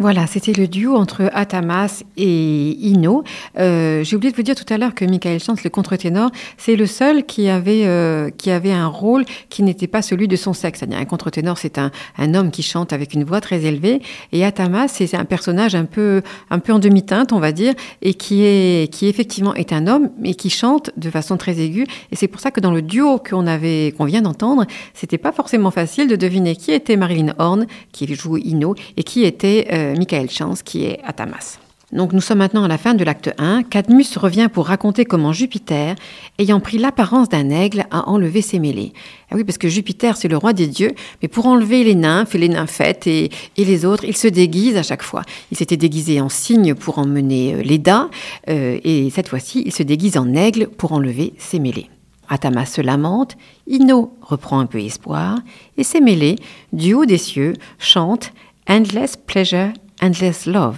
Voilà, 0.00 0.28
c'était 0.28 0.52
le 0.52 0.68
duo 0.68 0.94
entre 0.94 1.28
Atamas 1.32 2.04
et 2.16 2.70
Ino. 2.86 3.24
Euh, 3.58 4.04
J'ai 4.04 4.14
oublié 4.14 4.30
de 4.30 4.36
vous 4.36 4.44
dire 4.44 4.54
tout 4.54 4.72
à 4.72 4.78
l'heure 4.78 4.94
que 4.94 5.04
Michael 5.04 5.40
Chance, 5.40 5.64
le 5.64 5.70
contre-ténor, 5.70 6.30
c'est 6.56 6.76
le 6.76 6.86
seul 6.86 7.26
qui 7.26 7.48
avait, 7.48 7.84
euh, 7.84 8.30
qui 8.30 8.52
avait 8.52 8.70
un 8.70 8.86
rôle 8.86 9.24
qui 9.48 9.64
n'était 9.64 9.88
pas 9.88 10.00
celui 10.00 10.28
de 10.28 10.36
son 10.36 10.52
sexe. 10.52 10.78
C'est-à-dire 10.78 10.98
un 10.98 11.04
contre-ténor, 11.04 11.58
c'est 11.58 11.78
un, 11.78 11.90
un 12.16 12.34
homme 12.34 12.52
qui 12.52 12.62
chante 12.62 12.92
avec 12.92 13.12
une 13.12 13.24
voix 13.24 13.40
très 13.40 13.64
élevée, 13.64 14.00
et 14.30 14.44
Atamas, 14.44 14.86
c'est 14.86 15.16
un 15.16 15.24
personnage 15.24 15.74
un 15.74 15.84
peu, 15.84 16.22
un 16.50 16.60
peu 16.60 16.72
en 16.72 16.78
demi-teinte, 16.78 17.32
on 17.32 17.40
va 17.40 17.50
dire, 17.50 17.74
et 18.00 18.14
qui 18.14 18.44
est, 18.44 18.92
qui 18.92 19.08
effectivement 19.08 19.54
est 19.54 19.72
un 19.72 19.88
homme, 19.88 20.10
mais 20.20 20.34
qui 20.34 20.48
chante 20.48 20.92
de 20.96 21.10
façon 21.10 21.36
très 21.36 21.58
aiguë. 21.58 21.86
Et 22.12 22.16
c'est 22.16 22.28
pour 22.28 22.40
ça 22.40 22.52
que 22.52 22.60
dans 22.60 22.72
le 22.72 22.82
duo 22.82 23.18
qu'on 23.18 23.48
avait, 23.48 23.92
qu'on 23.98 24.04
vient 24.04 24.22
d'entendre, 24.22 24.64
c'était 24.94 25.18
pas 25.18 25.32
forcément 25.32 25.72
facile 25.72 26.06
de 26.06 26.14
deviner 26.14 26.54
qui 26.54 26.70
était 26.70 26.96
Marilyn 26.96 27.34
Horn, 27.38 27.66
qui 27.90 28.14
joue 28.14 28.36
Ino, 28.36 28.76
et 28.96 29.02
qui 29.02 29.24
était 29.24 29.66
euh, 29.72 29.94
Michael 29.98 30.30
Chance, 30.30 30.62
qui 30.62 30.84
est 30.84 31.00
à 31.04 31.12
Tamas. 31.12 31.58
Donc 31.90 32.12
nous 32.12 32.20
sommes 32.20 32.38
maintenant 32.38 32.64
à 32.64 32.68
la 32.68 32.76
fin 32.76 32.92
de 32.92 33.02
l'acte 33.02 33.32
1. 33.38 33.62
Cadmus 33.62 34.04
revient 34.16 34.48
pour 34.52 34.66
raconter 34.66 35.06
comment 35.06 35.32
Jupiter, 35.32 35.94
ayant 36.38 36.60
pris 36.60 36.76
l'apparence 36.76 37.30
d'un 37.30 37.48
aigle, 37.48 37.86
a 37.90 38.10
enlevé 38.10 38.42
ses 38.42 38.58
mêlées. 38.58 38.92
Ah 39.30 39.36
oui, 39.36 39.44
parce 39.44 39.56
que 39.56 39.68
Jupiter, 39.68 40.18
c'est 40.18 40.28
le 40.28 40.36
roi 40.36 40.52
des 40.52 40.66
dieux, 40.66 40.92
mais 41.22 41.28
pour 41.28 41.46
enlever 41.46 41.84
les 41.84 41.94
nymphes 41.94 42.34
et 42.34 42.38
les 42.38 42.50
nymphètes 42.50 43.06
et, 43.06 43.30
et 43.56 43.64
les 43.64 43.86
autres, 43.86 44.04
il 44.04 44.16
se 44.16 44.28
déguise 44.28 44.76
à 44.76 44.82
chaque 44.82 45.02
fois. 45.02 45.22
Il 45.50 45.56
s'était 45.56 45.78
déguisé 45.78 46.20
en 46.20 46.28
cygne 46.28 46.74
pour 46.74 46.98
emmener 46.98 47.54
euh, 47.54 47.62
Leda, 47.62 48.10
euh, 48.50 48.78
et 48.84 49.08
cette 49.08 49.28
fois-ci, 49.28 49.62
il 49.64 49.72
se 49.72 49.82
déguise 49.82 50.18
en 50.18 50.34
aigle 50.34 50.68
pour 50.68 50.92
enlever 50.92 51.32
ses 51.38 51.58
mêlées. 51.58 51.88
Atamas 52.28 52.66
se 52.66 52.82
lamente, 52.82 53.38
Ino 53.66 54.12
reprend 54.20 54.60
un 54.60 54.66
peu 54.66 54.78
espoir, 54.78 55.38
et 55.78 55.84
ses 55.84 56.02
mêlées, 56.02 56.36
du 56.74 56.92
haut 56.92 57.06
des 57.06 57.16
cieux, 57.16 57.54
chantent 57.78 58.32
Endless 58.68 59.16
pleasure, 59.16 59.72
endless 60.02 60.46
love. 60.46 60.76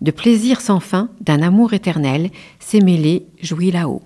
De 0.00 0.10
plaisir 0.10 0.60
sans 0.60 0.80
fin, 0.80 1.08
d'un 1.20 1.42
amour 1.42 1.74
éternel, 1.74 2.30
s'émêler, 2.58 3.26
jouit 3.40 3.70
là-haut. 3.70 4.02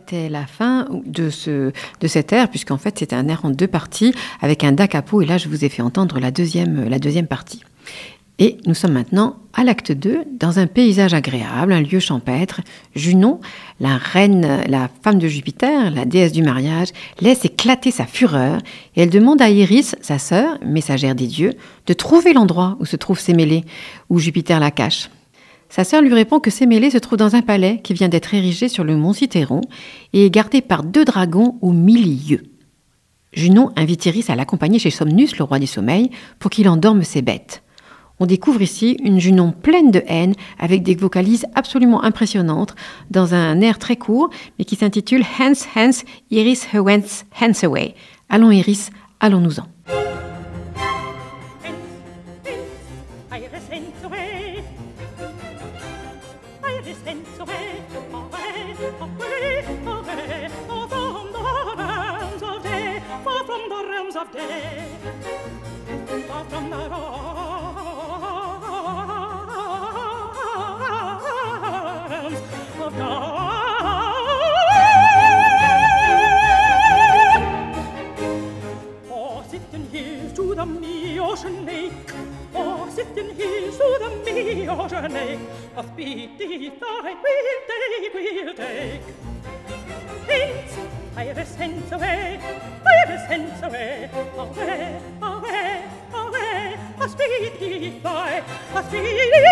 C'était 0.00 0.28
la 0.28 0.46
fin 0.46 0.86
de, 1.04 1.30
ce, 1.30 1.72
de 2.00 2.06
cet 2.06 2.32
air, 2.32 2.48
puisqu'en 2.48 2.78
fait 2.78 2.98
c'était 2.98 3.16
un 3.16 3.28
air 3.28 3.44
en 3.44 3.50
deux 3.50 3.66
parties, 3.66 4.14
avec 4.40 4.64
un 4.64 4.72
da 4.72 4.88
capo, 4.88 5.20
et 5.20 5.26
là 5.26 5.38
je 5.38 5.48
vous 5.48 5.64
ai 5.64 5.68
fait 5.68 5.82
entendre 5.82 6.18
la 6.18 6.30
deuxième, 6.30 6.88
la 6.88 6.98
deuxième 6.98 7.26
partie. 7.26 7.62
Et 8.38 8.56
nous 8.66 8.72
sommes 8.72 8.92
maintenant 8.92 9.36
à 9.52 9.64
l'acte 9.64 9.92
2, 9.92 10.20
dans 10.38 10.58
un 10.58 10.66
paysage 10.66 11.12
agréable, 11.12 11.74
un 11.74 11.82
lieu 11.82 12.00
champêtre. 12.00 12.62
Junon, 12.96 13.40
la 13.80 13.98
reine, 13.98 14.62
la 14.66 14.88
femme 15.02 15.18
de 15.18 15.28
Jupiter, 15.28 15.90
la 15.90 16.06
déesse 16.06 16.32
du 16.32 16.42
mariage, 16.42 16.88
laisse 17.20 17.44
éclater 17.44 17.90
sa 17.90 18.06
fureur 18.06 18.58
et 18.96 19.02
elle 19.02 19.10
demande 19.10 19.42
à 19.42 19.50
Iris, 19.50 19.94
sa 20.00 20.18
sœur, 20.18 20.56
messagère 20.64 21.14
des 21.14 21.26
dieux, 21.26 21.52
de 21.86 21.92
trouver 21.92 22.32
l'endroit 22.32 22.78
où 22.80 22.86
se 22.86 22.96
trouve 22.96 23.20
Sémélé, 23.20 23.64
où 24.08 24.18
Jupiter 24.18 24.58
la 24.58 24.70
cache. 24.70 25.10
Sa 25.70 25.84
sœur 25.84 26.02
lui 26.02 26.12
répond 26.12 26.40
que 26.40 26.50
Sémélé 26.50 26.90
se 26.90 26.98
trouve 26.98 27.16
dans 27.16 27.36
un 27.36 27.42
palais 27.42 27.80
qui 27.82 27.94
vient 27.94 28.08
d'être 28.08 28.34
érigé 28.34 28.68
sur 28.68 28.82
le 28.82 28.96
mont 28.96 29.12
Cithéron 29.12 29.60
et 30.12 30.26
est 30.26 30.30
gardé 30.30 30.62
par 30.62 30.82
deux 30.82 31.04
dragons 31.04 31.58
au 31.62 31.70
milieu. 31.72 32.42
Junon 33.32 33.70
invite 33.76 34.06
Iris 34.06 34.30
à 34.30 34.34
l'accompagner 34.34 34.80
chez 34.80 34.90
Somnus, 34.90 35.38
le 35.38 35.44
roi 35.44 35.60
du 35.60 35.68
sommeil, 35.68 36.10
pour 36.40 36.50
qu'il 36.50 36.68
endorme 36.68 37.04
ses 37.04 37.22
bêtes. 37.22 37.62
On 38.18 38.26
découvre 38.26 38.60
ici 38.60 38.96
une 39.04 39.20
Junon 39.20 39.52
pleine 39.52 39.92
de 39.92 40.02
haine, 40.08 40.34
avec 40.58 40.82
des 40.82 40.96
vocalises 40.96 41.46
absolument 41.54 42.02
impressionnantes, 42.02 42.74
dans 43.10 43.34
un 43.34 43.60
air 43.60 43.78
très 43.78 43.96
court, 43.96 44.28
mais 44.58 44.64
qui 44.64 44.74
s'intitule 44.74 45.24
Hence, 45.38 45.66
Hence, 45.76 46.04
Iris 46.32 46.66
Hence, 46.74 47.24
Hence 47.40 47.62
Away. 47.62 47.94
Allons 48.28 48.50
Iris, 48.50 48.90
allons-nous-en. 49.20 49.68
dawns 64.12 64.28
of 64.28 64.32
day, 64.32 64.86
far 66.26 66.44
from 66.44 66.70
the 66.70 66.76
realms 72.08 72.40
of 72.80 72.96
dawn. 72.98 73.40
Oh, 79.10 79.44
here's 79.92 80.32
to 80.32 80.54
the 80.54 80.66
me 80.66 81.20
ocean 81.20 81.66
lake, 81.66 81.92
oh, 82.54 82.88
sitting 82.90 83.34
here's 83.36 83.76
to 83.76 83.98
the 84.00 84.10
me 84.24 84.68
ocean 84.68 85.12
lake, 85.12 85.40
a 85.76 85.82
speed 85.84 86.38
deep 86.38 86.80
that 86.80 87.16
we'll 87.22 87.60
take, 87.68 88.14
we'll 88.14 88.54
take. 88.54 89.02
Hence, 90.26 90.78
I 91.16 91.24
have 91.24 91.38
a 91.38 91.46
sense 91.46 91.92
of 91.92 92.02
ache. 92.02 92.40
Hence 93.30 93.62
away, 93.62 94.10
away, 94.36 95.00
away, 95.22 95.84
away, 96.12 96.76
a 97.00 97.08
speedy 97.08 98.00
flight, 98.00 98.42
a 98.74 98.82
speedy 98.82 99.49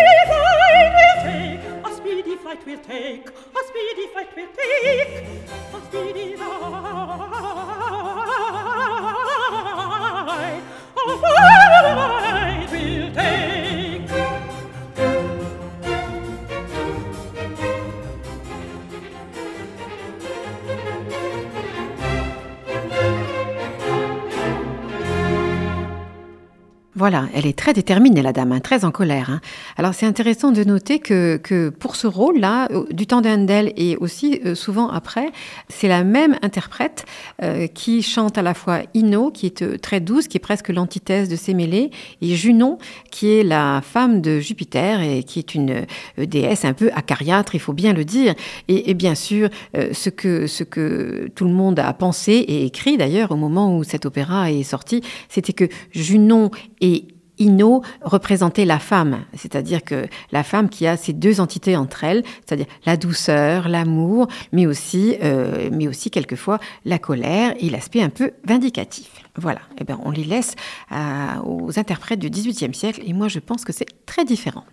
Voilà, 27.11 27.27
elle 27.33 27.47
est 27.47 27.57
très 27.57 27.73
déterminée, 27.73 28.21
la 28.21 28.33
dame, 28.33 28.51
hein, 28.51 28.59
très 28.59 28.85
en 28.85 28.91
colère. 28.91 29.31
hein. 29.31 29.41
Alors 29.77 29.95
c'est 29.95 30.05
intéressant 30.05 30.51
de 30.51 30.63
noter 30.63 30.99
que, 30.99 31.69
pour 31.79 31.95
ce 31.95 32.05
rôle-là, 32.05 32.67
euh, 32.69 32.85
du 32.91 33.07
temps 33.07 33.21
d'Handel 33.21 33.73
et 33.77 33.97
aussi 33.97 34.39
euh, 34.45 34.53
souvent 34.53 34.89
après, 34.89 35.31
c'est 35.69 35.87
la 35.87 36.03
même 36.03 36.37
interprète 36.43 37.05
euh, 37.41 37.65
qui 37.65 38.03
chante 38.03 38.37
à 38.37 38.43
la 38.43 38.53
fois 38.53 38.81
Ino, 38.93 39.31
qui 39.31 39.47
est 39.47 39.81
très 39.81 40.01
douce, 40.01 40.27
qui 40.27 40.37
est 40.37 40.39
presque 40.39 40.69
l'antithèse 40.69 41.29
de 41.29 41.35
Sémélé, 41.35 41.89
et 42.21 42.35
Junon, 42.35 42.77
qui 43.09 43.31
est 43.31 43.43
la 43.43 43.81
femme 43.83 44.21
de 44.21 44.39
Jupiter 44.39 45.01
et 45.01 45.23
qui 45.23 45.39
est 45.39 45.55
une 45.55 45.87
déesse 46.15 46.63
un 46.63 46.73
peu 46.73 46.91
acariâtre, 46.93 47.55
il 47.55 47.59
faut 47.59 47.73
bien 47.73 47.93
le 47.93 48.05
dire. 48.05 48.35
Et, 48.67 48.93
bien 48.93 49.15
sûr, 49.15 49.49
ce, 49.73 50.11
que, 50.11 50.45
ce 50.45 50.63
que 50.63 51.31
tout 51.33 51.45
le 51.45 51.53
monde 51.53 51.79
a 51.79 51.91
pensé 51.93 52.33
et 52.33 52.65
écrit 52.65 52.97
d'ailleurs 52.97 53.31
au 53.31 53.35
moment 53.35 53.75
où 53.75 53.83
cet 53.83 54.05
opéra 54.05 54.51
est 54.51 54.61
sorti, 54.61 55.01
c'était 55.27 55.53
que 55.53 55.65
Junon 55.91 56.51
et 56.81 56.98
Ino 57.39 57.81
représentaient 58.01 58.65
la 58.65 58.79
femme, 58.79 59.19
c'est-à-dire 59.33 59.83
que 59.83 60.07
la 60.31 60.43
femme 60.43 60.69
qui 60.69 60.85
a 60.87 60.97
ces 60.97 61.13
deux 61.13 61.39
entités 61.39 61.75
entre 61.75 62.03
elles, 62.03 62.23
c'est-à-dire 62.45 62.67
la 62.85 62.97
douceur, 62.97 63.67
l'amour, 63.69 64.27
mais 64.51 64.65
aussi, 64.65 65.15
euh, 65.23 65.69
mais 65.71 65.87
aussi 65.87 66.11
quelquefois 66.11 66.59
la 66.85 66.99
colère 66.99 67.53
et 67.59 67.69
l'aspect 67.69 68.01
un 68.01 68.09
peu 68.09 68.31
vindicatif. 68.45 69.09
Voilà, 69.37 69.61
eh 69.79 69.83
ben, 69.83 69.99
on 70.03 70.11
les 70.11 70.23
laisse 70.25 70.55
à- 70.89 71.41
aux 71.45 71.79
interprètes 71.79 72.19
du 72.19 72.29
XVIIIe 72.29 72.73
siècle 72.73 73.01
et 73.05 73.13
moi 73.13 73.27
je 73.27 73.39
pense 73.39 73.63
que 73.65 73.73
c'est 73.73 74.05
très 74.05 74.25
différent. 74.25 74.65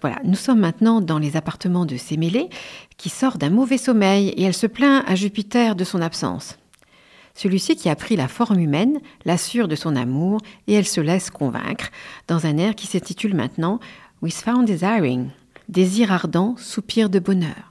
Voilà, 0.00 0.16
nous 0.24 0.34
sommes 0.34 0.58
maintenant 0.58 1.00
dans 1.00 1.20
les 1.20 1.36
appartements 1.36 1.86
de 1.86 1.96
Sémélé, 1.96 2.48
qui 2.96 3.08
sort 3.08 3.38
d'un 3.38 3.50
mauvais 3.50 3.78
sommeil 3.78 4.30
et 4.30 4.42
elle 4.42 4.54
se 4.54 4.66
plaint 4.66 5.04
à 5.06 5.14
Jupiter 5.14 5.76
de 5.76 5.84
son 5.84 6.02
absence. 6.02 6.56
Celui-ci 7.34 7.76
qui 7.76 7.88
a 7.88 7.96
pris 7.96 8.16
la 8.16 8.28
forme 8.28 8.58
humaine 8.58 9.00
l'assure 9.24 9.68
de 9.68 9.76
son 9.76 9.96
amour 9.96 10.40
et 10.66 10.74
elle 10.74 10.86
se 10.86 11.00
laisse 11.00 11.30
convaincre 11.30 11.90
dans 12.28 12.46
un 12.46 12.56
air 12.58 12.74
qui 12.74 12.86
s'intitule 12.86 13.34
maintenant 13.34 13.80
With 14.20 14.34
Found 14.34 14.66
Desiring, 14.66 15.30
désir 15.68 16.12
ardent, 16.12 16.54
soupir 16.58 17.10
de 17.10 17.18
bonheur. 17.18 17.70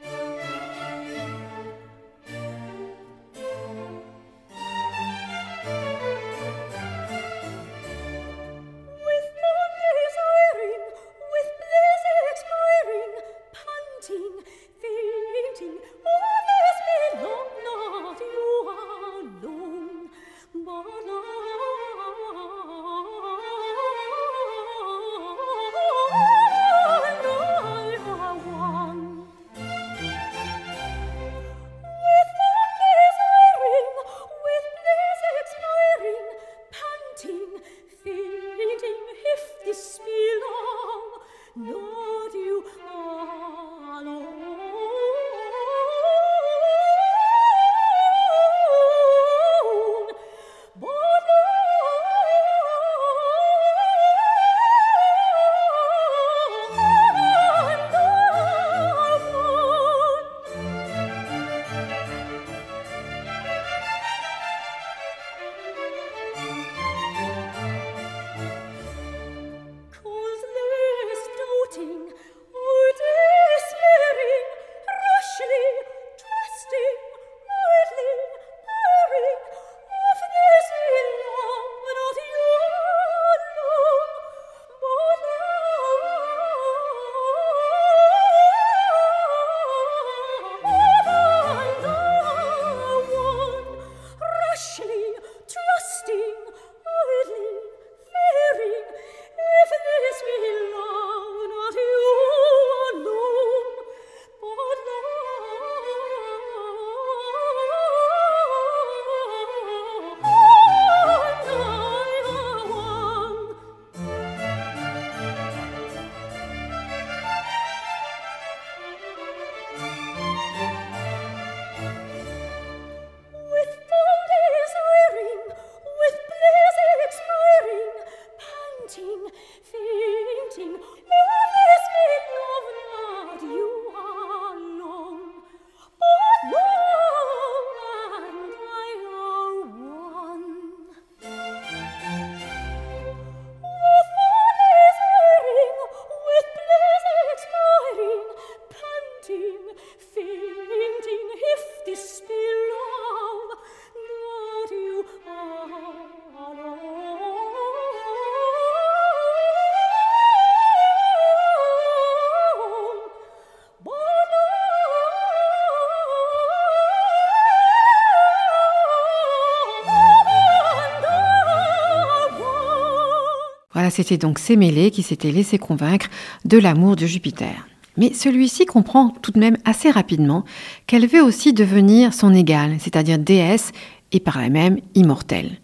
C'était 173.91 174.17
donc 174.17 174.39
Sémélé 174.39 174.91
qui 174.91 175.03
s'était 175.03 175.31
laissé 175.31 175.57
convaincre 175.57 176.07
de 176.45 176.57
l'amour 176.57 176.95
de 176.95 177.05
Jupiter. 177.05 177.67
Mais 177.97 178.13
celui-ci 178.13 178.65
comprend 178.65 179.09
tout 179.21 179.31
de 179.31 179.39
même 179.39 179.57
assez 179.65 179.91
rapidement 179.91 180.45
qu'elle 180.87 181.07
veut 181.07 181.23
aussi 181.23 181.53
devenir 181.53 182.13
son 182.13 182.33
égale, 182.33 182.77
c'est-à-dire 182.79 183.19
déesse 183.19 183.71
et 184.11 184.19
par 184.19 184.41
la 184.41 184.49
même 184.49 184.79
immortelle. 184.95 185.59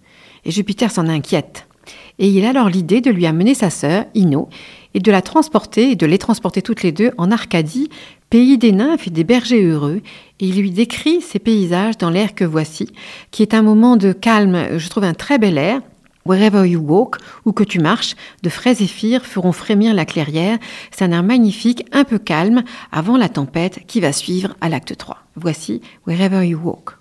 Et 0.46 0.52
Jupiter 0.52 0.92
s'en 0.92 1.08
inquiète. 1.08 1.68
Et 2.20 2.28
il 2.30 2.46
a 2.46 2.50
alors 2.50 2.70
l'idée 2.70 3.02
de 3.02 3.12
lui 3.12 3.26
amener 3.26 3.54
sa 3.54 3.70
sœur, 3.70 4.06
Ino, 4.16 4.50
et 4.94 5.00
de 5.00 5.12
la 5.12 5.22
transporter 5.22 5.92
et 5.92 5.96
de 5.96 6.06
les 6.06 6.18
transporter 6.18 6.62
toutes 6.62 6.84
les 6.84 6.92
deux 6.92 7.12
en 7.18 7.32
Arcadie, 7.32 7.90
pays 8.30 8.58
des 8.58 8.72
nymphes 8.72 9.08
et 9.08 9.12
des 9.12 9.24
bergers 9.24 9.64
heureux, 9.64 10.02
et 10.40 10.48
il 10.48 10.60
lui 10.60 10.72
décrit 10.72 11.22
ces 11.22 11.40
paysages 11.40 11.98
dans 11.98 12.10
l'air 12.10 12.36
que 12.36 12.44
voici, 12.44 12.90
qui 13.32 13.44
est 13.44 13.54
un 13.54 13.62
moment 13.62 13.96
de 13.96 14.12
calme, 14.12 14.78
je 14.78 14.90
trouve 14.90 15.04
un 15.04 15.14
très 15.14 15.38
bel 15.38 15.58
air, 15.58 15.82
Wherever 16.28 16.66
you 16.66 16.82
walk, 16.82 17.16
ou 17.46 17.54
que 17.54 17.64
tu 17.64 17.80
marches, 17.80 18.18
de 18.44 18.50
frais 18.50 18.76
zéphyrs 18.76 19.26
feront 19.26 19.54
frémir 19.54 19.94
la 19.94 20.04
clairière. 20.04 20.58
C'est 20.92 21.06
un 21.06 21.12
air 21.14 21.24
magnifique, 21.24 21.86
un 21.94 22.04
peu 22.04 22.20
calme, 22.20 22.64
avant 22.92 23.16
la 23.16 23.30
tempête 23.30 23.86
qui 23.88 24.02
va 24.02 24.12
suivre 24.12 24.54
à 24.60 24.68
l'acte 24.68 24.98
3. 24.98 25.20
Voici 25.38 25.82
Wherever 26.06 26.46
you 26.46 26.60
walk. 26.62 26.98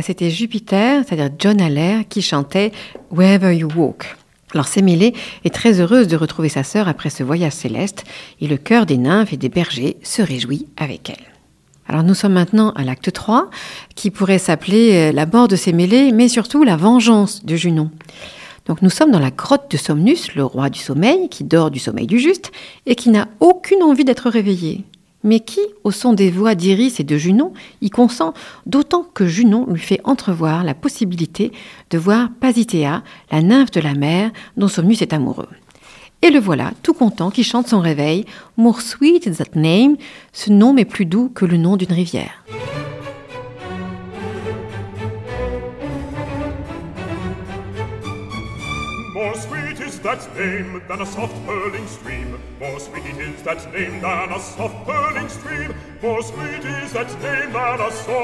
C'était 0.00 0.30
Jupiter, 0.30 1.04
c'est-à-dire 1.06 1.34
John 1.38 1.60
Haller, 1.60 2.04
qui 2.08 2.22
chantait 2.22 2.72
Wherever 3.10 3.54
You 3.54 3.68
Walk. 3.76 4.16
Alors 4.54 4.66
Sémélé 4.66 5.12
est 5.44 5.52
très 5.52 5.80
heureuse 5.80 6.08
de 6.08 6.16
retrouver 6.16 6.48
sa 6.48 6.62
sœur 6.62 6.88
après 6.88 7.10
ce 7.10 7.22
voyage 7.22 7.52
céleste, 7.52 8.04
et 8.40 8.46
le 8.46 8.56
cœur 8.56 8.86
des 8.86 8.96
nymphes 8.96 9.32
et 9.32 9.36
des 9.36 9.48
bergers 9.48 9.96
se 10.02 10.22
réjouit 10.22 10.66
avec 10.76 11.10
elle. 11.10 11.24
Alors 11.86 12.04
nous 12.04 12.14
sommes 12.14 12.32
maintenant 12.32 12.70
à 12.70 12.84
l'acte 12.84 13.12
3, 13.12 13.50
qui 13.94 14.10
pourrait 14.10 14.38
s'appeler 14.38 15.10
euh, 15.10 15.12
la 15.12 15.26
mort 15.26 15.48
de 15.48 15.56
Sémélé, 15.56 16.12
mais 16.12 16.28
surtout 16.28 16.62
la 16.62 16.76
vengeance 16.76 17.44
de 17.44 17.56
Junon. 17.56 17.90
Donc 18.66 18.80
nous 18.80 18.90
sommes 18.90 19.10
dans 19.10 19.18
la 19.18 19.30
grotte 19.30 19.70
de 19.70 19.76
Somnus, 19.76 20.34
le 20.34 20.44
roi 20.44 20.70
du 20.70 20.78
sommeil, 20.78 21.28
qui 21.28 21.44
dort 21.44 21.70
du 21.70 21.80
sommeil 21.80 22.06
du 22.06 22.18
juste, 22.18 22.52
et 22.86 22.94
qui 22.94 23.10
n'a 23.10 23.28
aucune 23.40 23.82
envie 23.82 24.04
d'être 24.04 24.30
réveillé 24.30 24.84
mais 25.24 25.40
qui, 25.40 25.60
au 25.84 25.90
son 25.90 26.12
des 26.12 26.30
voix 26.30 26.54
d'Iris 26.54 27.00
et 27.00 27.04
de 27.04 27.16
Junon, 27.16 27.52
y 27.80 27.90
consent, 27.90 28.34
d'autant 28.66 29.06
que 29.14 29.26
Junon 29.26 29.66
lui 29.68 29.80
fait 29.80 30.00
entrevoir 30.04 30.64
la 30.64 30.74
possibilité 30.74 31.52
de 31.90 31.98
voir 31.98 32.28
Pasitea, 32.40 33.02
la 33.30 33.42
nymphe 33.42 33.70
de 33.70 33.80
la 33.80 33.94
mer 33.94 34.30
dont 34.56 34.68
Somnus 34.68 35.02
est 35.02 35.12
amoureux. 35.12 35.48
Et 36.22 36.30
le 36.30 36.38
voilà, 36.38 36.70
tout 36.82 36.94
content, 36.94 37.30
qui 37.30 37.42
chante 37.42 37.66
son 37.66 37.80
réveil. 37.80 38.24
More 38.56 38.80
sweet 38.80 39.26
is 39.26 39.36
that 39.36 39.56
name, 39.56 39.96
ce 40.32 40.50
nom 40.50 40.76
est 40.76 40.84
plus 40.84 41.04
doux 41.04 41.28
que 41.34 41.44
le 41.44 41.56
nom 41.56 41.76
d'une 41.76 41.92
rivière. 41.92 42.44
That 50.02 50.36
name 50.36 50.82
than 50.88 51.00
a 51.00 51.06
soft 51.06 51.34
purling 51.46 51.86
stream. 51.86 52.38
More 52.58 52.80
sweet 52.80 53.04
is 53.04 53.42
that 53.42 53.72
name 53.72 54.00
than 54.00 54.32
a 54.32 54.40
soft 54.40 54.84
purling 54.84 55.28
stream. 55.28 55.74
More 56.02 56.22
sweet 56.22 56.64
is 56.64 56.92
that 56.92 57.08
name 57.22 57.52
than 57.52 57.80
a 57.80 57.90
soft, 57.92 58.14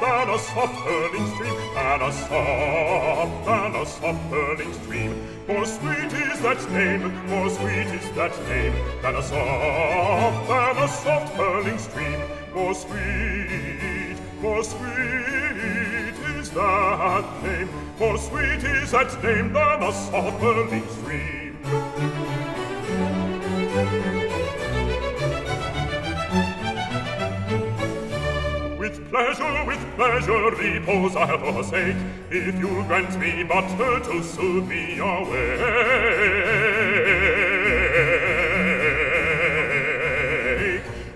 than 0.00 0.28
a 0.28 0.38
soft 0.38 0.74
purling 0.84 1.26
stream, 1.34 1.54
than 1.74 2.02
a 2.02 2.12
soft, 2.12 3.46
than 3.46 3.74
a 3.76 3.86
soft 3.86 4.30
purling 4.30 4.72
stream. 4.74 5.26
More 5.48 5.64
sweet 5.64 6.12
is 6.12 6.40
that 6.40 6.70
name, 6.70 7.26
more 7.28 7.48
sweet 7.48 7.88
is 7.98 8.10
that 8.12 8.38
name 8.48 8.74
than 9.00 9.16
a 9.16 9.22
soft, 9.22 10.48
than 10.48 10.76
a 10.84 10.88
soft 10.88 11.34
purling 11.34 11.78
stream. 11.78 12.20
More 12.54 12.74
sweet, 12.74 14.16
more 14.42 14.62
sweet 14.62 15.87
that 16.58 17.42
name. 17.42 17.68
More 18.00 18.18
sweet 18.18 18.64
is 18.64 18.90
that 18.90 19.22
name 19.22 19.52
than 19.52 19.82
a 19.82 19.92
soft 19.92 20.40
stream. 20.92 21.56
With 28.78 28.96
pleasure, 29.10 29.64
with 29.66 29.84
pleasure, 29.96 30.50
repose 30.50 31.16
I'll 31.16 31.38
forsake, 31.38 31.96
if 32.30 32.54
you'll 32.58 32.84
grant 32.84 33.18
me 33.20 33.44
but 33.44 33.68
to 34.04 34.22
soothe 34.22 34.66
me 34.68 34.98
awake. 34.98 35.60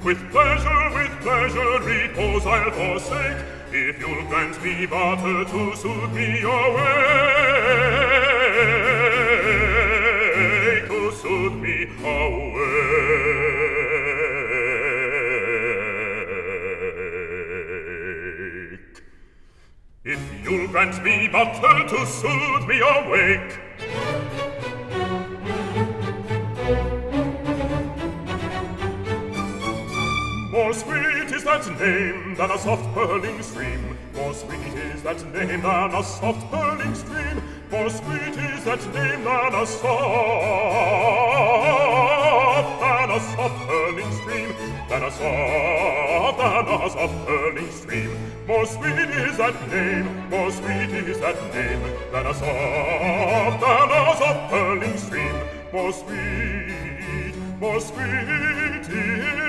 With 0.05 0.21
pleasure, 0.31 0.91
with 0.95 1.15
pleasure, 1.21 1.81
repose 1.81 2.47
I'll 2.47 2.71
forsake, 2.71 3.39
If 3.75 3.99
you'll 4.01 4.25
grant 4.27 4.63
me 4.63 4.85
but 4.85 5.17
to 5.17 5.75
suit 5.75 6.13
me 6.13 6.41
your 6.41 6.75
way, 6.77 6.83
to 10.89 11.11
suit 11.13 11.55
me 11.55 11.89
awake. 12.05 12.53
If 20.05 20.21
you'll 20.45 20.69
grant 20.69 21.03
me 21.03 21.29
but 21.33 21.55
to 21.89 22.07
suit 22.07 22.67
me 22.69 22.81
awake, 22.81 23.59
that 31.59 31.79
name 31.79 32.35
than 32.35 32.51
a 32.51 32.59
soft 32.59 32.95
purling 32.95 33.43
stream. 33.43 33.99
More 34.15 34.33
sweet 34.33 34.75
is 34.75 35.03
that 35.03 35.21
name 35.35 35.61
than 35.61 35.95
a 35.95 36.03
soft 36.03 36.51
purling 36.51 36.95
stream. 36.95 37.43
More 37.71 37.91
sweet 37.91 38.39
is 38.39 38.65
that 38.65 38.81
name 38.95 39.23
than 39.23 39.55
a 39.55 39.67
soft, 39.67 39.91
than 42.81 43.11
a 43.11 43.21
soft 43.21 43.67
purling 43.67 44.13
stream. 44.13 44.49
Than 44.89 45.03
a 45.03 45.11
soft, 45.11 46.39
than 46.39 46.69
a 46.69 46.91
soft 46.91 47.27
purling 47.27 47.71
stream. 47.71 48.11
More 48.47 48.65
sweet 48.65 49.11
is 49.23 49.37
that 49.37 49.69
name, 49.69 50.07
more 50.31 50.51
sweet 50.51 50.91
is 51.11 51.21
that 51.21 51.37
name. 51.53 51.83
Than 52.13 52.27
a 52.27 52.35
soft, 52.35 53.61
than 53.61 53.91
a 53.91 54.17
soft 54.17 54.51
purling 54.51 54.97
stream. 54.97 55.37
More 55.71 55.93
sweet, 55.93 57.35
more 57.61 57.81
sweet 57.81 58.89
is 58.89 59.42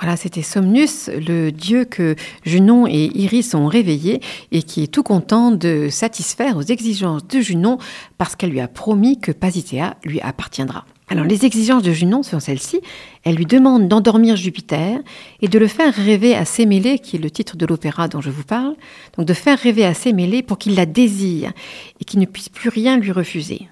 Voilà, 0.00 0.16
c'était 0.18 0.42
Somnus, 0.42 1.08
le 1.08 1.50
dieu 1.50 1.86
que 1.86 2.14
Junon 2.44 2.86
et 2.86 3.10
Iris 3.14 3.54
ont 3.54 3.66
réveillé 3.66 4.20
et 4.52 4.62
qui 4.62 4.82
est 4.82 4.92
tout 4.92 5.02
content 5.02 5.50
de 5.50 5.88
satisfaire 5.88 6.58
aux 6.58 6.62
exigences 6.62 7.26
de 7.26 7.40
Junon 7.40 7.78
parce 8.18 8.36
qu'elle 8.36 8.50
lui 8.50 8.60
a 8.60 8.68
promis 8.68 9.18
que 9.18 9.32
Pasitea 9.32 9.96
lui 10.04 10.20
appartiendra. 10.20 10.84
Les 11.22 11.44
exigences 11.44 11.84
de 11.84 11.92
Junon 11.92 12.24
sont 12.24 12.40
celles-ci. 12.40 12.80
Elle 13.22 13.36
lui 13.36 13.46
demande 13.46 13.86
d'endormir 13.86 14.34
Jupiter 14.34 14.98
et 15.40 15.48
de 15.48 15.58
le 15.58 15.68
faire 15.68 15.94
rêver 15.94 16.34
à 16.34 16.44
Sémélé, 16.44 16.98
qui 16.98 17.16
est 17.16 17.20
le 17.20 17.30
titre 17.30 17.56
de 17.56 17.66
l'opéra 17.66 18.08
dont 18.08 18.20
je 18.20 18.30
vous 18.30 18.42
parle, 18.42 18.74
donc 19.16 19.26
de 19.26 19.32
faire 19.32 19.58
rêver 19.58 19.84
à 19.84 19.94
Sémélé 19.94 20.42
pour 20.42 20.58
qu'il 20.58 20.74
la 20.74 20.86
désire 20.86 21.52
et 22.00 22.04
qu'il 22.04 22.18
ne 22.18 22.26
puisse 22.26 22.48
plus 22.48 22.68
rien 22.68 22.98
lui 22.98 23.12
refuser. 23.12 23.68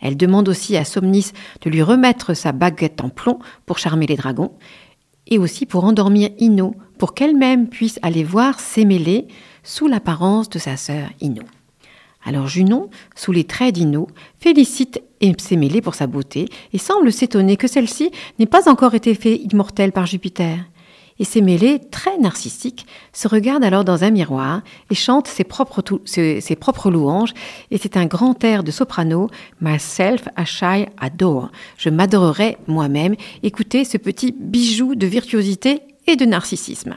Elle 0.00 0.16
demande 0.16 0.48
aussi 0.48 0.78
à 0.78 0.84
Somnis 0.84 1.32
de 1.60 1.68
lui 1.68 1.82
remettre 1.82 2.32
sa 2.32 2.52
baguette 2.52 3.02
en 3.02 3.10
plomb 3.10 3.38
pour 3.66 3.78
charmer 3.78 4.06
les 4.06 4.16
dragons 4.16 4.52
et 5.26 5.38
aussi 5.38 5.66
pour 5.66 5.84
endormir 5.84 6.30
Ino, 6.38 6.74
pour 6.98 7.12
qu'elle-même 7.12 7.68
puisse 7.68 7.98
aller 8.00 8.24
voir 8.24 8.58
Sémélé 8.58 9.28
sous 9.62 9.86
l'apparence 9.86 10.48
de 10.48 10.58
sa 10.58 10.78
sœur 10.78 11.10
Ino. 11.20 11.42
Alors 12.24 12.48
Junon, 12.48 12.88
sous 13.14 13.32
les 13.32 13.44
traits 13.44 13.74
d'Ino, 13.74 14.08
félicite 14.38 15.02
Sémélé 15.38 15.80
pour 15.80 15.94
sa 15.94 16.06
beauté 16.06 16.48
et 16.72 16.78
semble 16.78 17.12
s'étonner 17.12 17.56
que 17.56 17.68
celle-ci 17.68 18.10
n'ait 18.38 18.46
pas 18.46 18.68
encore 18.68 18.94
été 18.94 19.14
faite 19.14 19.40
immortelle 19.52 19.92
par 19.92 20.06
Jupiter. 20.06 20.58
Et 21.18 21.24
Sémélé, 21.24 21.80
très 21.90 22.16
narcissique, 22.16 22.86
se 23.12 23.28
regarde 23.28 23.62
alors 23.62 23.84
dans 23.84 24.04
un 24.04 24.10
miroir 24.10 24.62
et 24.90 24.94
chante 24.94 25.28
ses 25.28 25.44
propres, 25.44 25.82
ses, 26.06 26.40
ses 26.40 26.56
propres 26.56 26.90
louanges. 26.90 27.34
Et 27.70 27.76
c'est 27.76 27.98
un 27.98 28.06
grand 28.06 28.42
air 28.42 28.64
de 28.64 28.70
soprano, 28.70 29.28
Myself 29.60 30.28
I 30.38 30.46
shy 30.46 30.86
adore. 30.98 31.50
Je 31.76 31.90
m'adorerai 31.90 32.56
moi-même. 32.66 33.16
Écoutez 33.42 33.84
ce 33.84 33.98
petit 33.98 34.32
bijou 34.32 34.94
de 34.94 35.06
virtuosité 35.06 35.82
et 36.06 36.16
de 36.16 36.24
narcissisme. 36.24 36.96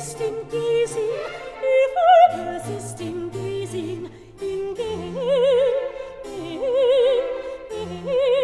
ist 0.00 0.18
in 0.18 0.48
Giesing, 0.48 1.12
übrigens 1.76 2.64
ist 2.78 2.98
in 3.02 3.30
Giesing, 3.30 4.08
in 4.40 4.74
Giesing, 4.74 5.16
in 7.70 8.04
Giesing. 8.06 8.39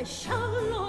I 0.00 0.04
shall 0.04 0.79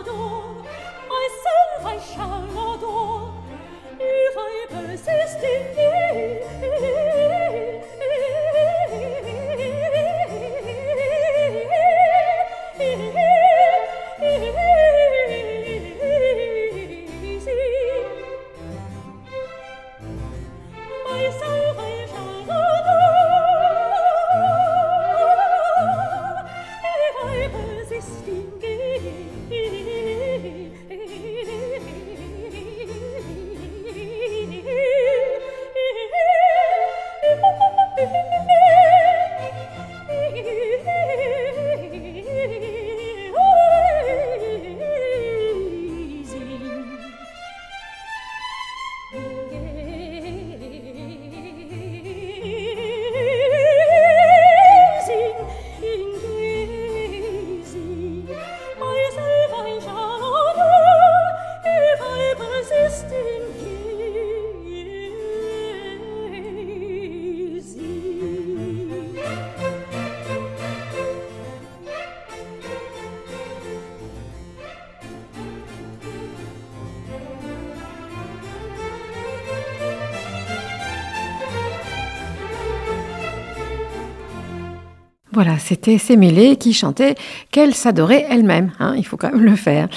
c'était 85.62 85.98
Sémélé 85.98 86.56
qui 86.58 86.74
chantait 86.74 87.16
qu'elle 87.52 87.74
s'adorait 87.74 88.26
elle-même. 88.30 88.72
hein, 88.80 88.94
il 88.98 89.06
faut 89.06 89.18
quand 89.18 89.32
même 89.32 89.44
le 89.44 89.56
faire. 89.56 89.88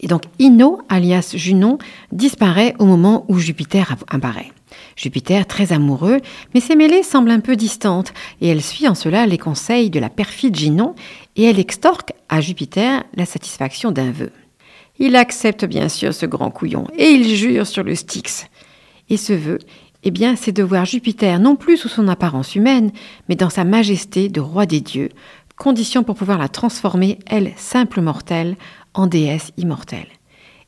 Et 0.00 0.08
donc 0.08 0.22
Ino, 0.38 0.82
alias 0.88 1.32
Junon, 1.34 1.78
disparaît 2.12 2.74
au 2.78 2.84
moment 2.84 3.24
où 3.28 3.38
Jupiter 3.38 3.92
app- 3.92 4.04
apparaît. 4.10 4.52
Jupiter 4.94 5.46
très 5.46 5.72
amoureux, 5.72 6.20
mais 6.52 6.60
Sémélé 6.60 7.02
semble 7.02 7.30
un 7.30 7.40
peu 7.40 7.56
distante, 7.56 8.12
et 8.40 8.48
elle 8.48 8.62
suit 8.62 8.88
en 8.88 8.94
cela 8.94 9.26
les 9.26 9.38
conseils 9.38 9.88
de 9.90 9.98
la 10.00 10.10
perfide 10.10 10.54
Ginon, 10.56 10.94
et 11.36 11.44
elle 11.44 11.58
extorque 11.58 12.12
à 12.28 12.40
Jupiter 12.40 13.04
la 13.14 13.24
satisfaction 13.24 13.90
d'un 13.90 14.10
vœu. 14.10 14.32
Il 14.98 15.16
accepte 15.16 15.64
bien 15.64 15.88
sûr 15.88 16.12
ce 16.14 16.24
grand 16.26 16.50
couillon 16.50 16.86
et 16.96 17.10
il 17.10 17.34
jure 17.34 17.66
sur 17.66 17.82
le 17.82 17.94
Styx. 17.94 18.46
Et 19.10 19.18
ce 19.18 19.34
vœu, 19.34 19.58
eh 20.02 20.10
bien, 20.10 20.36
c'est 20.36 20.52
de 20.52 20.62
voir 20.62 20.84
Jupiter 20.84 21.38
non 21.40 21.56
plus 21.56 21.76
sous 21.76 21.88
son 21.88 22.08
apparence 22.08 22.54
humaine, 22.54 22.92
mais 23.28 23.36
dans 23.36 23.50
sa 23.50 23.64
majesté 23.64 24.28
de 24.28 24.40
roi 24.40 24.66
des 24.66 24.80
dieux, 24.80 25.10
condition 25.56 26.02
pour 26.02 26.14
pouvoir 26.14 26.38
la 26.38 26.48
transformer, 26.48 27.18
elle, 27.26 27.52
simple 27.56 28.00
mortelle, 28.00 28.56
en 28.94 29.06
déesse 29.06 29.52
immortelle. 29.56 30.08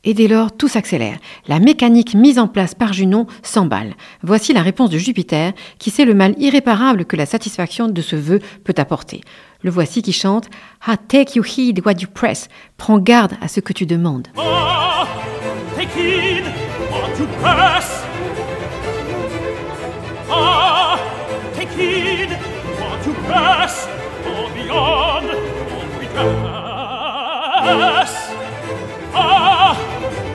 Et 0.05 0.13
dès 0.13 0.29
lors, 0.29 0.55
tout 0.55 0.69
s'accélère. 0.69 1.17
La 1.47 1.59
mécanique 1.59 2.15
mise 2.15 2.39
en 2.39 2.47
place 2.47 2.73
par 2.73 2.93
Junon 2.93 3.27
s'emballe. 3.43 3.95
Voici 4.23 4.53
la 4.53 4.61
réponse 4.61 4.89
de 4.89 4.97
Jupiter, 4.97 5.51
qui 5.77 5.89
sait 5.89 6.05
le 6.05 6.13
mal 6.13 6.35
irréparable 6.37 7.03
que 7.03 7.17
la 7.17 7.25
satisfaction 7.25 7.89
de 7.89 8.01
ce 8.01 8.15
vœu 8.15 8.39
peut 8.63 8.75
apporter. 8.77 9.21
Le 9.61 9.69
voici 9.69 10.01
qui 10.01 10.13
chante 10.13 10.49
Ah, 10.87 10.95
take 10.95 11.37
you 11.37 11.43
heed 11.43 11.85
what 11.85 11.95
you 11.99 12.07
press. 12.07 12.47
Prends 12.77 12.99
garde 12.99 13.33
à 13.41 13.49
ce 13.49 13.59
que 13.59 13.73
tu 13.73 13.85
demandes. 13.85 14.29
Ah, 14.37 15.05
take 15.75 15.89
heed 15.99 16.45
what 16.91 17.19
you 17.19 17.27
press. 17.41 17.98
Ah, 20.31 20.97
take 21.55 21.69
heed, 21.69 22.29
what 22.79 23.05
you 23.05 23.13
pass, 23.29 23.87
or 24.27 24.49
beyond, 24.53 25.29
or 25.29 25.99
we 25.99 26.05
pass. 26.07 28.11
Ah, 29.13 29.75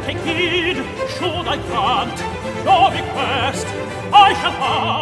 take 0.05 0.19
heed, 0.19 0.77
should 1.15 1.47
I 1.47 1.57
grant 1.69 2.19
your 2.67 2.91
request, 2.91 3.67
I 4.13 4.35
shall 4.41 4.53
pass. 4.53 4.95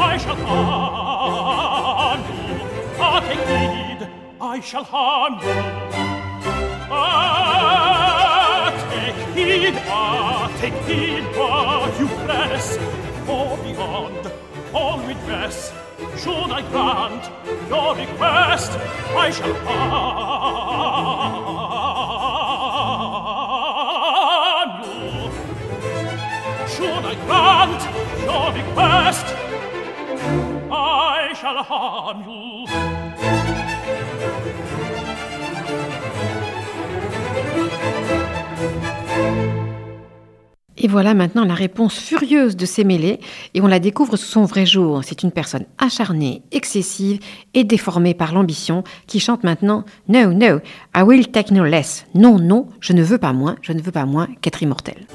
I 0.00 0.16
shall 0.16 0.36
harm 0.36 2.20
you, 2.28 2.36
ah, 2.98 3.20
take 3.20 3.44
heed 3.48 3.67
I 4.40 4.60
shall 4.60 4.84
harm 4.84 5.34
you. 5.42 5.48
Ah, 6.90 8.70
take 8.92 9.16
heed, 9.34 9.74
ah, 9.88 10.48
take 10.60 10.74
heed 10.84 11.24
what 11.36 11.98
you 11.98 12.06
press, 12.24 12.76
for 13.26 13.56
beyond 13.64 14.30
all 14.72 15.00
redress, 15.00 15.72
should 16.16 16.52
I 16.52 16.62
grant 16.70 17.28
your 17.68 17.96
request, 17.96 18.78
I 19.16 19.30
shall 19.30 19.54
harm 19.66 20.04
you. 24.84 25.32
Should 26.68 27.04
I 27.04 27.14
grant 27.26 27.82
your 28.22 28.52
request, 28.52 29.26
I 30.70 31.34
shall 31.34 31.62
harm 31.64 32.22
you. 32.22 32.97
Et 40.80 40.86
voilà 40.86 41.12
maintenant 41.12 41.44
la 41.44 41.54
réponse 41.54 41.98
furieuse 41.98 42.56
de 42.56 42.64
Sémélé, 42.64 43.18
et 43.52 43.60
on 43.60 43.66
la 43.66 43.80
découvre 43.80 44.16
sous 44.16 44.26
son 44.26 44.44
vrai 44.44 44.64
jour. 44.64 45.00
C'est 45.04 45.22
une 45.22 45.32
personne 45.32 45.66
acharnée, 45.78 46.42
excessive 46.52 47.18
et 47.54 47.64
déformée 47.64 48.14
par 48.14 48.32
l'ambition 48.32 48.84
qui 49.06 49.18
chante 49.18 49.42
maintenant 49.42 49.84
No, 50.08 50.32
no, 50.32 50.60
I 50.96 51.02
will 51.02 51.28
take 51.28 51.52
no 51.52 51.64
less. 51.64 52.06
Non, 52.14 52.38
non, 52.38 52.68
je 52.80 52.92
ne 52.92 53.02
veux 53.02 53.18
pas 53.18 53.32
moins, 53.32 53.56
je 53.60 53.72
ne 53.72 53.82
veux 53.82 53.92
pas 53.92 54.06
moins 54.06 54.28
qu'être 54.40 54.62
immortel. 54.62 55.06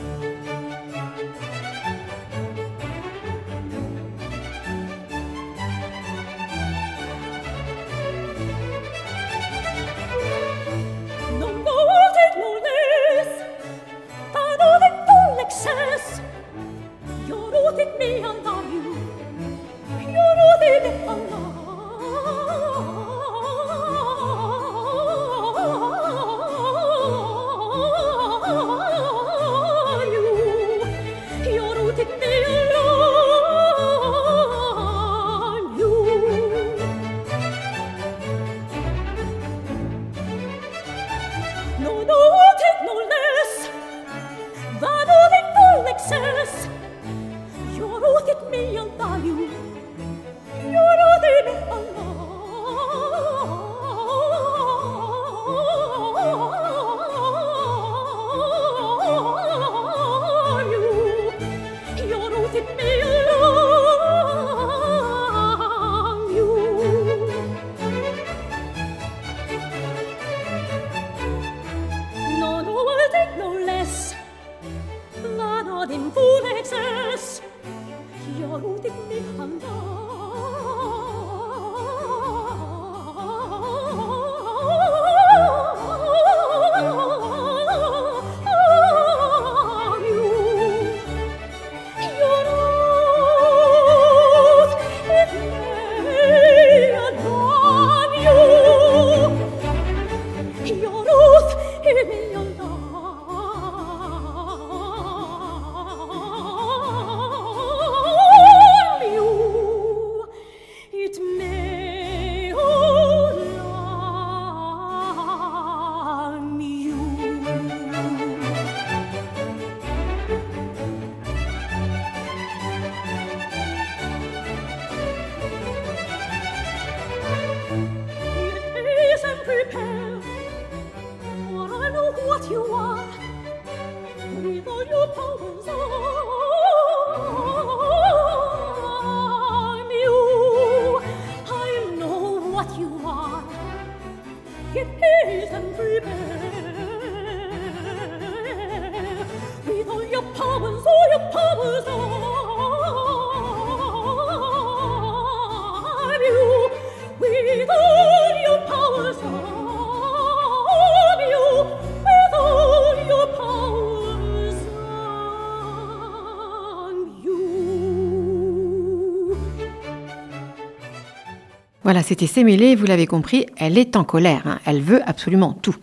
C'était 172.13 172.27
Sémélé, 172.27 172.75
vous 172.75 172.85
l'avez 172.85 173.07
compris, 173.07 173.47
elle 173.57 173.75
est 173.75 173.95
en 173.95 174.03
colère, 174.03 174.43
hein, 174.45 174.59
elle 174.65 174.83
veut 174.83 175.01
absolument 175.09 175.53
tout. 175.53 175.75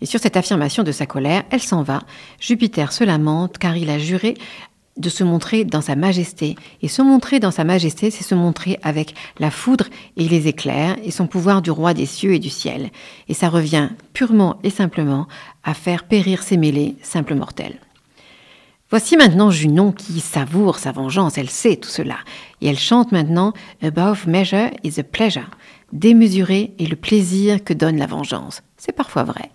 Et 0.00 0.06
sur 0.06 0.18
cette 0.18 0.38
affirmation 0.38 0.82
de 0.82 0.92
sa 0.92 1.04
colère, 1.04 1.42
elle 1.50 1.60
s'en 1.60 1.82
va. 1.82 2.00
Jupiter 2.40 2.90
se 2.90 3.04
lamente 3.04 3.58
car 3.58 3.76
il 3.76 3.90
a 3.90 3.98
juré 3.98 4.32
de 4.96 5.10
se 5.10 5.24
montrer 5.24 5.66
dans 5.66 5.82
sa 5.82 5.94
majesté. 5.94 6.56
Et 6.80 6.88
se 6.88 7.02
montrer 7.02 7.38
dans 7.38 7.50
sa 7.50 7.64
majesté, 7.64 8.10
c'est 8.10 8.24
se 8.24 8.34
montrer 8.34 8.78
avec 8.82 9.14
la 9.40 9.50
foudre 9.50 9.84
et 10.16 10.26
les 10.26 10.48
éclairs 10.48 10.96
et 11.04 11.10
son 11.10 11.26
pouvoir 11.26 11.60
du 11.60 11.70
roi 11.70 11.92
des 11.92 12.06
cieux 12.06 12.32
et 12.32 12.38
du 12.38 12.48
ciel. 12.48 12.88
Et 13.28 13.34
ça 13.34 13.50
revient 13.50 13.90
purement 14.14 14.56
et 14.62 14.70
simplement 14.70 15.28
à 15.64 15.74
faire 15.74 16.04
périr 16.04 16.42
ses 16.42 16.56
mêlées, 16.56 16.96
simples 17.02 17.34
mortels. 17.34 17.78
Voici 18.90 19.18
maintenant 19.18 19.50
Junon 19.50 19.92
qui 19.92 20.18
savoure 20.20 20.78
sa 20.78 20.92
vengeance, 20.92 21.36
elle 21.36 21.50
sait 21.50 21.76
tout 21.76 21.90
cela. 21.90 22.16
Et 22.62 22.68
elle 22.68 22.78
chante 22.78 23.12
maintenant 23.12 23.52
Above 23.82 24.26
measure 24.26 24.70
is 24.82 24.98
a 24.98 25.02
pleasure. 25.02 25.50
Démesuré 25.92 26.74
est 26.78 26.86
le 26.86 26.96
plaisir 26.96 27.64
que 27.64 27.72
donne 27.72 27.96
la 27.96 28.06
vengeance. 28.06 28.62
C'est 28.76 28.92
parfois 28.92 29.24
vrai. 29.24 29.50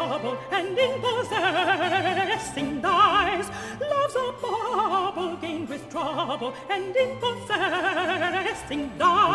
Trouble, 0.00 0.38
and 0.50 0.78
in 0.78 1.00
possessing 1.00 2.80
dies. 2.80 3.46
Love's 3.80 4.16
a 4.16 4.32
bubble 4.40 5.36
gained 5.36 5.68
with 5.68 5.88
trouble, 5.90 6.54
and 6.70 6.96
in 6.96 7.16
possessing 7.18 8.90
dies. 8.98 9.29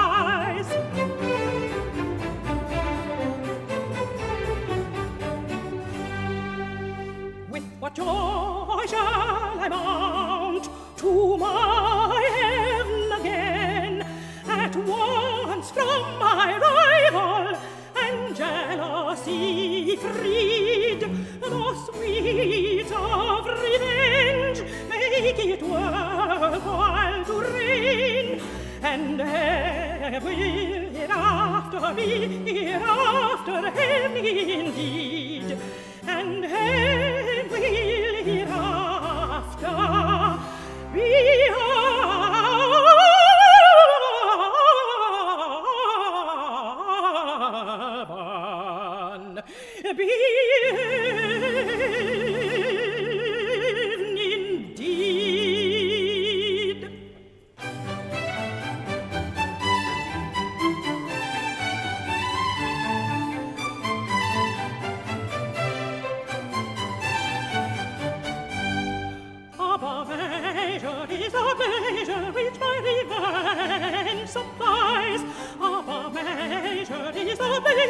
me 31.93 32.53
hereafter, 32.53 33.69
help 33.69 34.13
me 34.13 34.54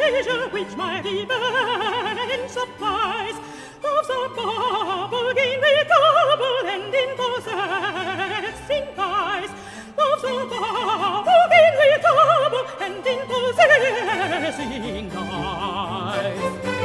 pleasure 0.08 0.48
which 0.50 0.76
my 0.76 1.00
divine 1.00 2.48
supplies 2.48 3.34
of 3.82 4.06
the 4.06 4.28
bubble 4.36 5.30
irrecoverable 5.30 6.68
and 6.74 6.94
impossessing 6.94 8.86
prize 8.94 9.50
of 9.98 10.22
the 10.22 10.28
bubble 10.48 11.48
irrecoverable 11.60 12.66
and 12.84 13.06
impossessing 13.14 15.10
prize. 15.10 16.75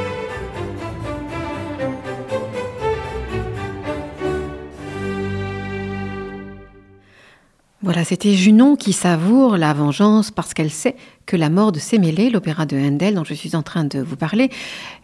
Voilà, 7.84 8.04
c'était 8.04 8.34
Junon 8.34 8.76
qui 8.76 8.92
savoure 8.92 9.56
la 9.56 9.72
vengeance 9.72 10.30
parce 10.30 10.54
qu'elle 10.54 10.70
sait 10.70 10.94
que 11.26 11.36
la 11.36 11.50
mort 11.50 11.72
de 11.72 11.80
Sémélé, 11.80 12.30
l'opéra 12.30 12.64
de 12.64 12.76
Handel 12.76 13.16
dont 13.16 13.24
je 13.24 13.34
suis 13.34 13.56
en 13.56 13.62
train 13.62 13.82
de 13.82 13.98
vous 13.98 14.14
parler, 14.14 14.50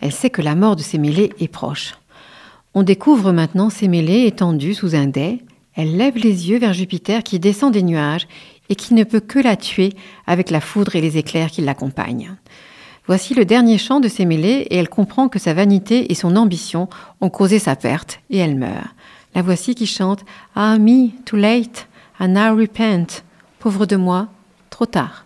elle 0.01 0.12
sait 0.12 0.31
que 0.31 0.43
la 0.43 0.55
mort 0.55 0.76
de 0.76 0.83
Sémélé 0.83 1.33
est 1.41 1.49
proche. 1.49 1.95
On 2.74 2.85
découvre 2.85 3.33
maintenant 3.33 3.68
Sémélé 3.68 4.26
étendue 4.26 4.74
sous 4.74 4.95
un 4.95 5.09
dais. 5.09 5.39
Elle 5.74 5.97
lève 5.97 6.18
les 6.18 6.51
yeux 6.51 6.61
vers 6.61 6.72
Jupiter 6.72 7.24
qui 7.24 7.41
descend 7.41 7.72
des 7.72 7.83
nuages 7.83 8.29
et 8.68 8.76
qui 8.76 8.95
ne 8.95 9.03
peut 9.03 9.18
que 9.18 9.41
la 9.41 9.57
tuer 9.57 9.95
avec 10.29 10.49
la 10.49 10.61
foudre 10.61 10.95
et 10.95 11.01
les 11.01 11.18
éclairs 11.18 11.51
qui 11.51 11.62
l'accompagnent. 11.62 12.37
Voici 13.09 13.35
le 13.35 13.45
dernier 13.45 13.79
chant 13.79 13.99
de 13.99 14.07
Sémélé 14.07 14.68
et 14.70 14.76
elle 14.76 14.89
comprend 14.89 15.29
que 15.29 15.41
sa 15.41 15.53
vanité 15.53 16.12
et 16.12 16.14
son 16.14 16.37
ambition 16.37 16.89
ont 17.20 17.31
causé 17.31 17.59
sa 17.59 17.74
perte 17.74 18.20
et 18.31 18.39
elle 18.39 18.55
meurt. 18.55 18.95
La 19.35 19.43
voici 19.43 19.74
qui 19.74 19.87
chante 19.87 20.24
Ah 20.55 20.79
me, 20.79 21.09
too 21.24 21.37
late, 21.37 21.88
I 22.20 22.26
now 22.26 22.56
repent. 22.56 23.22
Pauvre 23.60 23.86
de 23.86 23.96
moi, 23.96 24.28
trop 24.70 24.86
tard. 24.86 25.24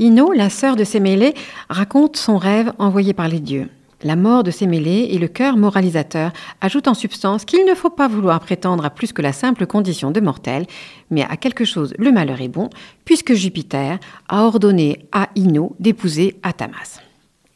Ino, 0.00 0.32
la 0.32 0.48
sœur 0.48 0.76
de 0.76 0.84
Sémélé, 0.84 1.34
raconte 1.68 2.16
son 2.16 2.38
rêve 2.38 2.72
envoyé 2.78 3.12
par 3.12 3.28
les 3.28 3.38
dieux. 3.38 3.68
La 4.02 4.16
mort 4.16 4.42
de 4.42 4.50
Sémélé 4.50 5.08
et 5.10 5.18
le 5.18 5.28
cœur 5.28 5.58
moralisateur 5.58 6.32
ajoutent 6.62 6.88
en 6.88 6.94
substance 6.94 7.44
qu'il 7.44 7.66
ne 7.66 7.74
faut 7.74 7.90
pas 7.90 8.08
vouloir 8.08 8.40
prétendre 8.40 8.86
à 8.86 8.88
plus 8.88 9.12
que 9.12 9.20
la 9.20 9.34
simple 9.34 9.66
condition 9.66 10.10
de 10.10 10.20
mortel, 10.20 10.66
mais 11.10 11.22
à 11.24 11.36
quelque 11.36 11.66
chose 11.66 11.92
le 11.98 12.12
malheur 12.12 12.40
est 12.40 12.48
bon, 12.48 12.70
puisque 13.04 13.34
Jupiter 13.34 13.98
a 14.30 14.44
ordonné 14.44 15.04
à 15.12 15.28
Ino 15.36 15.76
d'épouser 15.78 16.38
Athamas. 16.42 17.02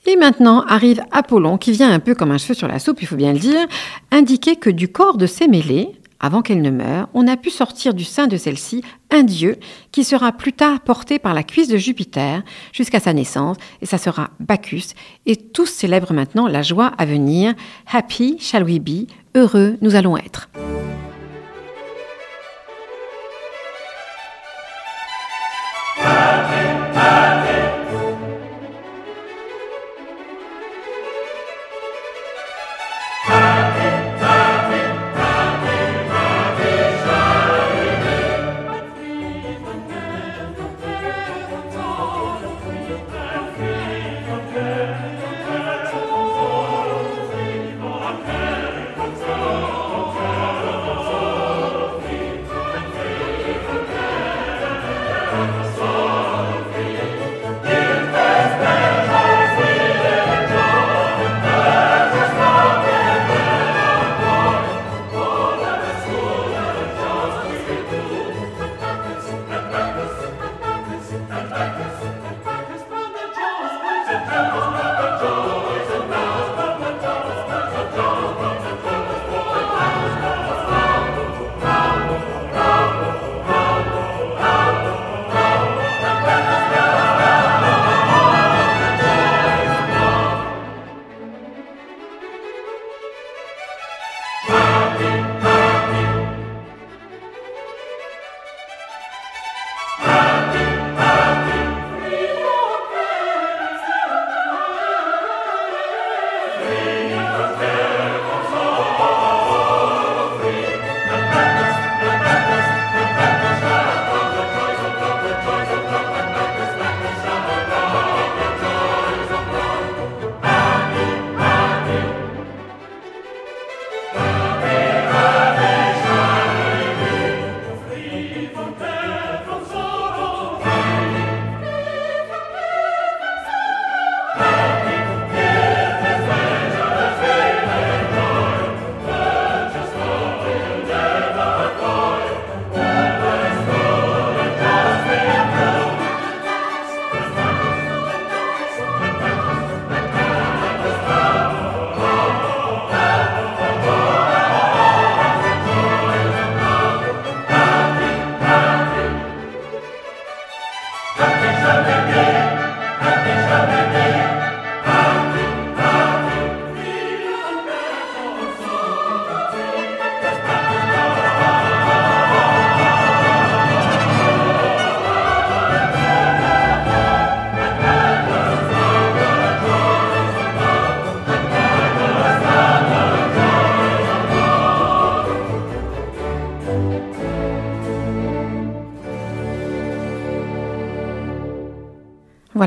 Et 0.05 0.17
maintenant 0.17 0.67
arrive 0.69 1.01
Apollon, 1.13 1.57
qui 1.57 1.73
vient 1.73 1.91
un 1.91 1.99
peu 1.99 2.15
comme 2.15 2.31
un 2.31 2.37
cheveu 2.37 2.53
sur 2.53 2.69
la 2.69 2.79
soupe, 2.79 3.01
il 3.01 3.07
faut 3.07 3.17
bien 3.17 3.33
le 3.33 3.39
dire, 3.39 3.67
indiquer 4.11 4.57
que 4.57 4.69
du 4.69 4.89
corps 4.89 5.17
de 5.17 5.27
Sémélé, 5.27 5.89
avant 6.21 6.43
qu'elle 6.43 6.63
ne 6.63 6.71
meure, 6.71 7.09
on 7.15 7.27
a 7.27 7.39
pu 7.39 7.51
sortir 7.51 7.95
du 7.95 8.05
sein 8.05 8.27
de 8.27 8.37
celle-ci 8.37 8.83
un 9.15 9.23
dieu 9.23 9.57
qui 9.93 10.03
sera 10.03 10.33
plus 10.33 10.53
tard 10.53 10.81
porté 10.81 11.19
par 11.19 11.35
la 11.35 11.45
cuisse 11.45 11.69
de 11.69 11.77
Jupiter 11.77 12.43
jusqu'à 12.73 12.99
sa 12.99 13.13
naissance, 13.13 13.57
et 13.81 13.87
ça 13.87 13.97
sera 13.97 14.31
Bacchus. 14.41 14.89
Et 15.25 15.37
tous 15.37 15.67
célèbrent 15.67 16.13
maintenant 16.13 16.49
la 16.49 16.63
joie 16.63 16.93
à 16.99 17.07
venir. 17.07 17.55
Happy 17.91 18.37
shall 18.41 18.65
we 18.65 18.81
be, 18.81 19.07
heureux 19.37 19.79
nous 19.81 19.95
allons 19.95 20.17
être. 20.17 20.51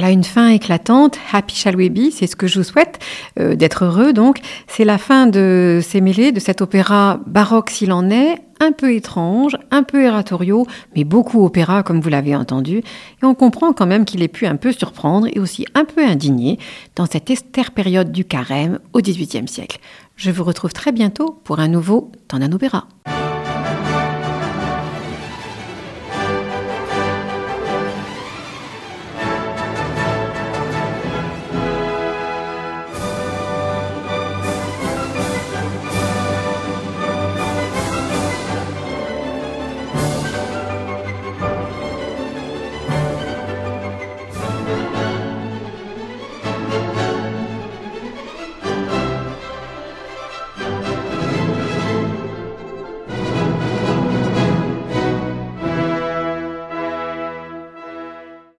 Voilà 0.07 0.15
une 0.15 0.23
fin 0.23 0.47
éclatante. 0.47 1.19
Happy 1.33 1.53
shall 1.53 1.75
we 1.75 1.89
be, 1.89 2.11
c'est 2.13 2.27
ce 2.27 2.37
que 2.37 2.47
je 2.47 2.59
vous 2.59 2.63
souhaite, 2.63 2.97
euh, 3.41 3.55
d'être 3.55 3.83
heureux 3.83 4.13
donc. 4.13 4.39
C'est 4.65 4.85
la 4.85 4.97
fin 4.97 5.27
de 5.27 5.81
ces 5.83 5.99
mêlées, 5.99 6.31
de 6.31 6.39
cet 6.39 6.61
opéra 6.61 7.19
baroque 7.25 7.71
s'il 7.71 7.91
en 7.91 8.09
est, 8.09 8.37
un 8.61 8.71
peu 8.71 8.93
étrange, 8.93 9.57
un 9.69 9.83
peu 9.83 10.01
ératoriaux, 10.01 10.65
mais 10.95 11.03
beaucoup 11.03 11.43
opéra 11.43 11.83
comme 11.83 11.99
vous 11.99 12.07
l'avez 12.07 12.37
entendu. 12.37 12.77
Et 12.77 13.25
on 13.25 13.35
comprend 13.35 13.73
quand 13.73 13.85
même 13.85 14.05
qu'il 14.05 14.23
ait 14.23 14.29
pu 14.29 14.45
un 14.45 14.55
peu 14.55 14.71
surprendre 14.71 15.27
et 15.29 15.41
aussi 15.41 15.65
un 15.75 15.83
peu 15.83 16.05
indigner 16.05 16.57
dans 16.95 17.05
cette 17.05 17.29
estère 17.29 17.71
période 17.71 18.13
du 18.13 18.23
carême 18.23 18.79
au 18.93 19.01
XVIIIe 19.01 19.49
siècle. 19.49 19.79
Je 20.15 20.31
vous 20.31 20.45
retrouve 20.45 20.71
très 20.71 20.93
bientôt 20.93 21.37
pour 21.43 21.59
un 21.59 21.67
nouveau 21.67 22.13
Temps 22.29 22.39
d'un 22.39 22.53
opéra. 22.53 22.87